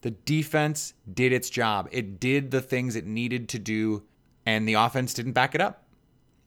The 0.00 0.10
defense 0.10 0.94
did 1.12 1.32
its 1.32 1.48
job. 1.48 1.88
It 1.92 2.18
did 2.18 2.50
the 2.50 2.60
things 2.60 2.96
it 2.96 3.06
needed 3.06 3.48
to 3.50 3.60
do, 3.60 4.02
and 4.44 4.68
the 4.68 4.74
offense 4.74 5.14
didn't 5.14 5.32
back 5.32 5.54
it 5.54 5.60
up. 5.60 5.84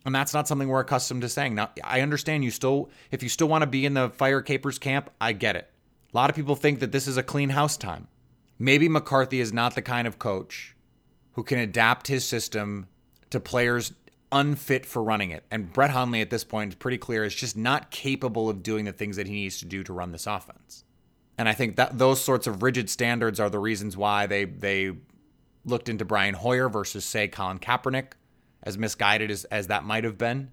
And 0.05 0.13
that's 0.13 0.33
not 0.33 0.45
something 0.45 0.67
we're 0.67 0.81
accustomed 0.81 1.21
to 1.21 1.29
saying. 1.29 1.55
Now, 1.55 1.69
I 1.85 2.01
understand 2.01 2.43
you 2.43 2.51
still, 2.51 2.89
if 3.11 3.23
you 3.23 3.29
still 3.29 3.47
want 3.47 3.61
to 3.61 3.65
be 3.65 3.85
in 3.85 3.93
the 3.93 4.09
fire 4.09 4.41
Capers 4.41 4.77
camp, 4.77 5.09
I 5.21 5.31
get 5.31 5.55
it. 5.55 5.71
A 6.13 6.17
lot 6.17 6.29
of 6.29 6.35
people 6.35 6.57
think 6.57 6.81
that 6.81 6.91
this 6.91 7.07
is 7.07 7.15
a 7.15 7.23
clean 7.23 7.49
house 7.49 7.77
time. 7.77 8.09
Maybe 8.60 8.89
McCarthy 8.89 9.39
is 9.39 9.54
not 9.54 9.76
the 9.76 9.82
kind 9.82 10.08
of 10.08 10.20
coach 10.20 10.76
who 11.34 11.43
can 11.43 11.60
adapt 11.60 12.08
his 12.08 12.26
system 12.26 12.88
to 13.30 13.39
players 13.39 13.93
unfit 14.32 14.86
for 14.86 15.04
running 15.04 15.32
it. 15.32 15.43
And 15.52 15.72
Brett 15.72 15.91
Hundley 15.91 16.22
at 16.22 16.30
this 16.30 16.43
point 16.43 16.74
is 16.74 16.76
pretty 16.76 16.98
clear 16.98 17.24
is 17.24 17.36
just 17.36 17.56
not 17.56 17.91
capable 17.91 18.50
of 18.50 18.63
doing 18.63 18.86
the 18.86 18.91
things 18.91 19.15
that 19.15 19.28
he 19.28 19.34
needs 19.34 19.60
to 19.60 19.65
do 19.65 19.84
to 19.84 19.93
run 19.93 20.12
this 20.12 20.28
offense. 20.28 20.84
And 21.38 21.48
I 21.48 21.54
think 21.54 21.76
that 21.76 21.98
those 21.98 22.22
sorts 22.22 22.48
of 22.48 22.63
rigid 22.63 22.89
standards 22.89 23.39
are 23.39 23.50
the 23.50 23.60
reasons 23.60 23.96
why 23.96 24.26
they 24.26 24.46
they 24.46 24.93
looked 25.65 25.89
into 25.89 26.06
Brian 26.06 26.34
Hoyer 26.34 26.70
versus 26.70 27.06
say 27.06 27.28
Colin 27.28 27.60
Kaepernick, 27.60 28.13
as 28.63 28.78
misguided 28.78 29.30
as, 29.30 29.43
as 29.46 29.67
that 29.67 29.84
might 29.84 30.04
have 30.04 30.17
been. 30.17 30.52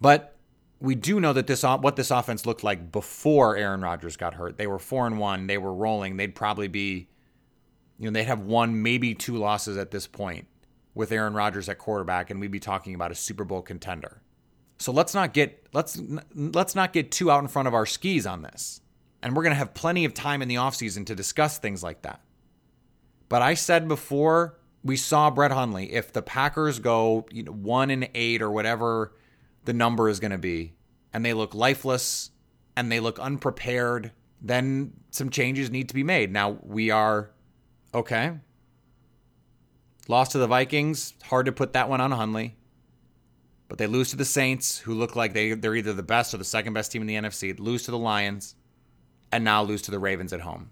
But 0.00 0.36
we 0.80 0.94
do 0.94 1.20
know 1.20 1.32
that 1.32 1.46
this 1.46 1.62
what 1.62 1.96
this 1.96 2.10
offense 2.10 2.44
looked 2.44 2.62
like 2.62 2.92
before 2.92 3.56
Aaron 3.56 3.80
Rodgers 3.80 4.16
got 4.16 4.34
hurt. 4.34 4.58
They 4.58 4.66
were 4.66 4.78
four 4.78 5.06
and 5.06 5.18
one. 5.18 5.46
They 5.46 5.58
were 5.58 5.72
rolling. 5.72 6.16
They'd 6.16 6.34
probably 6.34 6.68
be, 6.68 7.08
you 7.98 8.10
know, 8.10 8.12
they'd 8.12 8.24
have 8.24 8.40
one, 8.40 8.82
maybe 8.82 9.14
two 9.14 9.36
losses 9.36 9.76
at 9.76 9.90
this 9.90 10.06
point 10.06 10.46
with 10.94 11.12
Aaron 11.12 11.34
Rodgers 11.34 11.68
at 11.68 11.78
quarterback, 11.78 12.30
and 12.30 12.40
we'd 12.40 12.50
be 12.50 12.60
talking 12.60 12.94
about 12.94 13.12
a 13.12 13.14
Super 13.14 13.44
Bowl 13.44 13.62
contender. 13.62 14.22
So 14.78 14.92
let's 14.92 15.14
not 15.14 15.34
get 15.34 15.66
let's 15.72 16.00
let's 16.34 16.74
not 16.74 16.92
get 16.92 17.10
too 17.10 17.30
out 17.30 17.42
in 17.42 17.48
front 17.48 17.68
of 17.68 17.74
our 17.74 17.86
skis 17.86 18.26
on 18.26 18.42
this. 18.42 18.80
And 19.22 19.34
we're 19.34 19.42
going 19.42 19.52
to 19.52 19.58
have 19.58 19.74
plenty 19.74 20.04
of 20.04 20.14
time 20.14 20.42
in 20.42 20.48
the 20.48 20.54
offseason 20.56 21.06
to 21.06 21.14
discuss 21.16 21.58
things 21.58 21.82
like 21.82 22.02
that. 22.02 22.20
But 23.28 23.42
I 23.42 23.54
said 23.54 23.88
before 23.88 24.58
we 24.84 24.96
saw 24.96 25.30
Brett 25.30 25.50
Hundley, 25.50 25.92
if 25.92 26.12
the 26.12 26.22
Packers 26.22 26.78
go 26.78 27.26
you 27.32 27.42
know, 27.42 27.52
one 27.52 27.90
and 27.90 28.08
eight 28.14 28.40
or 28.40 28.50
whatever 28.50 29.12
the 29.64 29.72
number 29.72 30.08
is 30.08 30.20
going 30.20 30.30
to 30.30 30.38
be, 30.38 30.74
and 31.12 31.24
they 31.24 31.34
look 31.34 31.54
lifeless 31.54 32.30
and 32.76 32.92
they 32.92 33.00
look 33.00 33.18
unprepared, 33.18 34.12
then 34.40 34.92
some 35.10 35.30
changes 35.30 35.70
need 35.70 35.88
to 35.88 35.94
be 35.94 36.04
made. 36.04 36.32
Now 36.32 36.58
we 36.62 36.90
are 36.90 37.32
okay. 37.94 38.32
Lost 40.08 40.32
to 40.32 40.38
the 40.38 40.46
Vikings, 40.46 41.14
hard 41.24 41.46
to 41.46 41.52
put 41.52 41.74
that 41.74 41.88
one 41.88 42.00
on 42.00 42.10
Hundley. 42.12 42.56
But 43.68 43.76
they 43.76 43.86
lose 43.86 44.10
to 44.10 44.16
the 44.16 44.24
Saints, 44.24 44.78
who 44.78 44.94
look 44.94 45.14
like 45.14 45.34
they, 45.34 45.52
they're 45.52 45.74
either 45.74 45.92
the 45.92 46.02
best 46.02 46.32
or 46.32 46.38
the 46.38 46.44
second 46.44 46.72
best 46.72 46.90
team 46.90 47.02
in 47.02 47.06
the 47.06 47.16
NFC. 47.16 47.58
Lose 47.58 47.82
to 47.84 47.90
the 47.90 47.98
Lions, 47.98 48.54
and 49.30 49.44
now 49.44 49.62
lose 49.62 49.82
to 49.82 49.90
the 49.90 49.98
Ravens 49.98 50.32
at 50.32 50.40
home. 50.40 50.70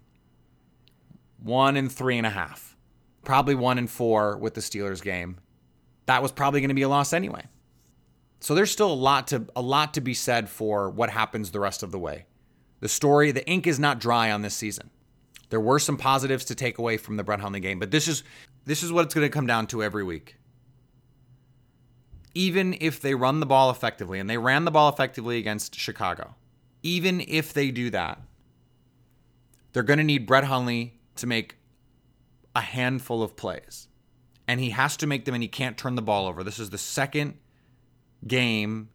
One 1.42 1.76
and 1.76 1.92
three 1.92 2.16
and 2.16 2.26
a 2.26 2.31
half. 2.31 2.76
Probably 3.24 3.55
one 3.55 3.76
and 3.76 3.90
four 3.90 4.38
with 4.38 4.55
the 4.55 4.62
Steelers 4.62 5.02
game. 5.02 5.38
That 6.07 6.22
was 6.22 6.33
probably 6.33 6.61
going 6.61 6.68
to 6.68 6.74
be 6.74 6.83
a 6.83 6.88
loss 6.88 7.12
anyway. 7.12 7.44
So 8.40 8.55
there's 8.55 8.70
still 8.70 8.92
a 8.92 8.94
lot 8.94 9.29
to 9.29 9.46
a 9.57 9.62
lot 9.62 9.94
to 9.94 10.00
be 10.00 10.14
said 10.14 10.48
for 10.48 10.88
what 10.88 11.11
happens 11.11 11.50
the 11.50 11.61
rest 11.61 11.83
of 11.83 11.90
the 11.90 11.98
way. 11.98 12.26
The 12.81 12.88
story, 12.88 13.33
the 13.33 13.46
ink 13.48 13.66
is 13.66 13.79
not 13.79 13.98
dry 13.98 14.31
on 14.31 14.42
this 14.42 14.55
season. 14.55 14.90
There 15.50 15.61
were 15.61 15.78
some 15.78 15.96
positives 15.96 16.44
to 16.46 16.54
take 16.54 16.78
away 16.78 16.96
from 16.96 17.16
the 17.16 17.24
Brett 17.24 17.40
Hundley 17.40 17.61
game, 17.61 17.78
but 17.78 17.90
this 17.90 18.09
is 18.09 18.24
this 18.64 18.82
is 18.82 18.92
what 18.92 19.04
it's 19.04 19.14
going 19.14 19.26
to 19.26 19.32
come 19.32 19.46
down 19.46 19.66
to 19.68 19.82
every 19.82 20.02
week. 20.02 20.37
Even 22.35 22.76
if 22.80 23.00
they 23.00 23.14
run 23.14 23.40
the 23.40 23.46
ball 23.46 23.70
effectively, 23.70 24.18
and 24.18 24.28
they 24.28 24.38
ran 24.38 24.64
the 24.64 24.70
ball 24.70 24.88
effectively 24.88 25.38
against 25.38 25.74
Chicago, 25.74 26.35
even 26.82 27.24
if 27.26 27.52
they 27.52 27.70
do 27.70 27.90
that, 27.90 28.20
they're 29.72 29.82
going 29.82 29.98
to 29.98 30.04
need 30.04 30.26
Brett 30.26 30.44
Hundley 30.44 30.98
to 31.16 31.26
make 31.26 31.56
a 32.54 32.61
handful 32.61 33.22
of 33.22 33.37
plays. 33.37 33.88
And 34.48 34.61
he 34.61 34.70
has 34.70 34.96
to 34.98 35.06
make 35.06 35.24
them, 35.24 35.35
and 35.35 35.42
he 35.42 35.48
can't 35.48 35.76
turn 35.76 35.94
the 35.94 36.02
ball 36.02 36.26
over. 36.26 36.44
This 36.44 36.59
is 36.59 36.70
the 36.70 36.78
second 36.78 37.38
game 38.26 38.90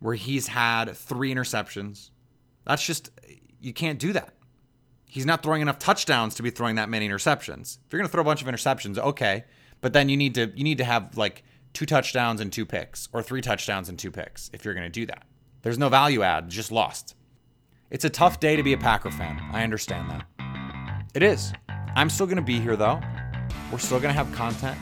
where 0.00 0.14
he's 0.14 0.48
had 0.48 0.96
three 0.96 1.34
interceptions. 1.34 2.10
That's 2.64 2.84
just, 2.84 3.10
you 3.60 3.72
can't 3.72 3.98
do 3.98 4.12
that. 4.12 4.34
He's 5.16 5.24
not 5.24 5.42
throwing 5.42 5.62
enough 5.62 5.78
touchdowns 5.78 6.34
to 6.34 6.42
be 6.42 6.50
throwing 6.50 6.76
that 6.76 6.90
many 6.90 7.08
interceptions. 7.08 7.78
If 7.78 7.90
you're 7.90 8.00
going 8.00 8.06
to 8.06 8.12
throw 8.12 8.20
a 8.20 8.24
bunch 8.24 8.42
of 8.42 8.48
interceptions, 8.48 8.98
okay, 8.98 9.44
but 9.80 9.94
then 9.94 10.10
you 10.10 10.16
need 10.18 10.34
to 10.34 10.52
you 10.54 10.62
need 10.62 10.76
to 10.76 10.84
have 10.84 11.16
like 11.16 11.42
two 11.72 11.86
touchdowns 11.86 12.38
and 12.42 12.52
two 12.52 12.66
picks 12.66 13.08
or 13.14 13.22
three 13.22 13.40
touchdowns 13.40 13.88
and 13.88 13.98
two 13.98 14.10
picks 14.10 14.50
if 14.52 14.62
you're 14.62 14.74
going 14.74 14.84
to 14.84 14.90
do 14.90 15.06
that. 15.06 15.22
There's 15.62 15.78
no 15.78 15.88
value 15.88 16.22
add, 16.22 16.50
just 16.50 16.70
lost. 16.70 17.14
It's 17.88 18.04
a 18.04 18.10
tough 18.10 18.40
day 18.40 18.56
to 18.56 18.62
be 18.62 18.74
a 18.74 18.76
Packer 18.76 19.10
fan. 19.10 19.40
I 19.54 19.64
understand 19.64 20.10
that. 20.10 20.26
It 21.14 21.22
is. 21.22 21.50
I'm 21.94 22.10
still 22.10 22.26
going 22.26 22.36
to 22.36 22.42
be 22.42 22.60
here 22.60 22.76
though. 22.76 23.00
We're 23.72 23.78
still 23.78 23.98
going 23.98 24.14
to 24.14 24.22
have 24.22 24.30
content. 24.34 24.76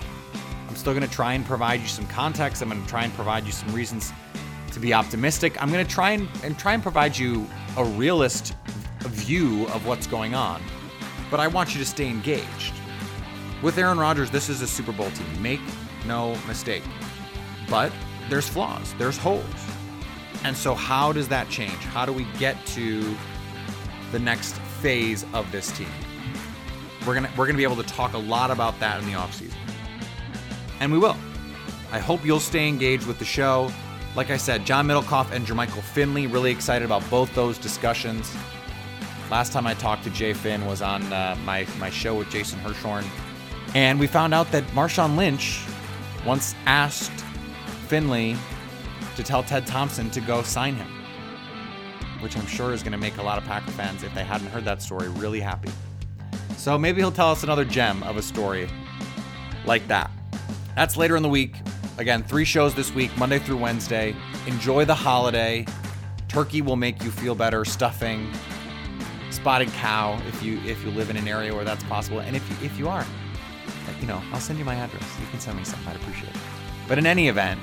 I'm 0.69 0.75
still 0.75 0.95
going 0.95 1.07
to 1.07 1.15
try 1.15 1.35
and 1.35 1.47
provide 1.47 1.81
you 1.81 1.87
some 1.87 2.09
context. 2.09 2.61
I'm 2.61 2.69
going 2.69 2.83
to 2.83 2.89
try 2.89 3.05
and 3.05 3.15
provide 3.15 3.47
you 3.47 3.53
some 3.53 3.73
reasons 3.73 4.13
to 4.73 4.81
be 4.81 4.93
optimistic. 4.95 5.63
I'm 5.63 5.71
going 5.71 5.87
to 5.87 5.93
try 5.93 6.11
and, 6.11 6.29
and 6.43 6.59
try 6.59 6.75
and 6.75 6.83
provide 6.83 7.17
you 7.17 7.47
a 7.77 7.85
realist 7.85 8.57
view 9.09 9.67
of 9.69 9.87
what's 9.87 10.07
going 10.07 10.35
on. 10.35 10.63
But 11.31 11.41
I 11.41 11.49
want 11.49 11.75
you 11.75 11.81
to 11.81 11.87
stay 11.87 12.09
engaged. 12.09 12.75
With 13.63 13.79
Aaron 13.79 13.99
Rodgers, 13.99 14.31
this 14.31 14.49
is 14.49 14.61
a 14.63 14.67
Super 14.67 14.93
Bowl 14.93 15.11
team. 15.11 15.43
Make 15.43 15.61
no 16.07 16.37
mistake. 16.47 16.83
But 17.69 17.93
there's 18.29 18.49
flaws, 18.49 18.95
there's 18.99 19.17
holes. 19.17 19.45
And 20.45 20.57
so, 20.57 20.75
how 20.75 21.13
does 21.13 21.29
that 21.29 21.49
change? 21.49 21.73
How 21.73 22.05
do 22.05 22.13
we 22.13 22.27
get 22.39 22.65
to 22.67 23.17
the 24.13 24.19
next 24.19 24.57
phase 24.83 25.25
of 25.33 25.51
this 25.51 25.71
team? 25.77 25.89
We're 27.07 27.15
gonna 27.15 27.31
we're 27.37 27.47
gonna 27.47 27.57
be 27.57 27.65
able 27.65 27.77
to 27.77 27.83
talk 27.83 28.13
a 28.13 28.19
lot 28.19 28.51
about 28.51 28.79
that 28.81 29.01
in 29.01 29.07
the 29.07 29.13
offseason. 29.13 29.57
And 30.81 30.93
we 30.93 30.99
will. 30.99 31.17
I 31.93 31.99
hope 31.99 32.25
you'll 32.25 32.41
stay 32.41 32.69
engaged 32.69 33.07
with 33.07 33.19
the 33.19 33.25
show. 33.25 33.71
Like 34.17 34.31
I 34.31 34.37
said, 34.37 34.67
John 34.67 34.87
Middlecoff 34.87 35.33
and 35.33 35.47
Jermichael 35.47 35.83
Finley, 35.83 36.27
really 36.27 36.51
excited 36.51 36.85
about 36.85 37.09
both 37.09 37.35
those 37.35 37.57
discussions. 37.57 38.35
Last 39.31 39.53
time 39.53 39.67
I 39.67 39.75
talked 39.75 40.05
to 40.05 40.11
Jay 40.11 40.35
Finn 40.35 40.67
was 40.67 40.83
on 40.83 41.03
uh, 41.13 41.37
my, 41.45 41.67
my 41.79 41.91
show 41.91 42.15
with 42.15 42.31
Jason 42.31 42.59
Hirschhorn. 42.61 43.05
And 43.75 43.99
we 43.99 44.07
found 44.07 44.35
out 44.35 44.51
that 44.53 44.65
Marshawn 44.69 45.17
Lynch 45.17 45.61
once 46.27 46.55
asked 46.67 47.13
Finley 47.89 48.37
to 49.17 49.23
tell 49.23 49.43
Ted 49.43 49.67
Thompson 49.67 50.11
to 50.11 50.21
go 50.21 50.43
sign 50.43 50.75
him, 50.75 50.89
which 52.21 52.37
I'm 52.37 52.47
sure 52.47 52.73
is 52.73 52.83
going 52.83 52.93
to 52.93 52.99
make 52.99 53.17
a 53.17 53.23
lot 53.23 53.39
of 53.39 53.45
Packer 53.45 53.71
fans, 53.73 54.03
if 54.03 54.15
they 54.15 54.25
hadn't 54.25 54.49
heard 54.49 54.65
that 54.67 54.83
story, 54.83 55.09
really 55.09 55.41
happy. 55.41 55.71
So 56.57 56.79
maybe 56.79 57.01
he'll 57.01 57.11
tell 57.11 57.31
us 57.31 57.43
another 57.43 57.65
gem 57.65 58.03
of 58.03 58.17
a 58.17 58.23
story 58.23 58.69
like 59.65 59.87
that. 59.89 60.11
That's 60.77 60.97
later 60.97 61.17
in 61.17 61.23
the 61.23 61.29
week. 61.29 61.57
Again, 61.99 62.23
three 62.23 62.45
shows 62.45 62.75
this 62.75 62.93
week, 62.93 63.17
Monday 63.17 63.39
through 63.39 63.57
Wednesday. 63.57 64.15
Enjoy 64.47 64.85
the 64.85 64.95
holiday. 64.95 65.65
Turkey 66.29 66.63
will 66.63 66.77
make 66.77 67.03
you 67.03 67.11
feel 67.11 67.35
better, 67.35 67.65
stuffing, 67.65 68.33
spotted 69.45 69.71
cow 69.75 70.19
if 70.27 70.43
you 70.43 70.59
if 70.65 70.83
you 70.83 70.91
live 70.93 71.11
in 71.11 71.19
an 71.19 71.29
area 71.29 71.55
where 71.55 71.67
that's 71.67 71.85
possible. 71.85 72.21
And 72.21 72.35
if 72.35 72.49
you, 72.49 72.57
if 72.65 72.79
you 72.79 72.89
are, 72.89 73.05
you 74.01 74.07
know, 74.07 74.23
I'll 74.33 74.41
send 74.41 74.59
you 74.59 74.65
my 74.65 74.75
address. 74.75 75.05
You 75.21 75.27
can 75.27 75.39
send 75.39 75.59
me 75.59 75.65
something. 75.65 75.87
I'd 75.87 75.97
appreciate 75.97 76.31
it. 76.31 76.41
But 76.89 76.97
in 76.97 77.05
any 77.05 77.29
event, 77.29 77.61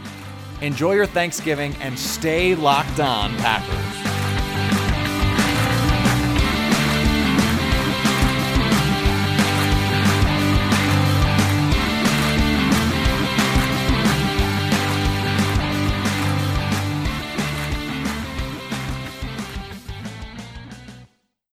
enjoy 0.62 0.94
your 0.94 1.08
Thanksgiving 1.08 1.74
and 1.82 1.98
stay 1.98 2.54
locked 2.54 3.00
on, 3.00 3.36
Packers. 3.38 4.01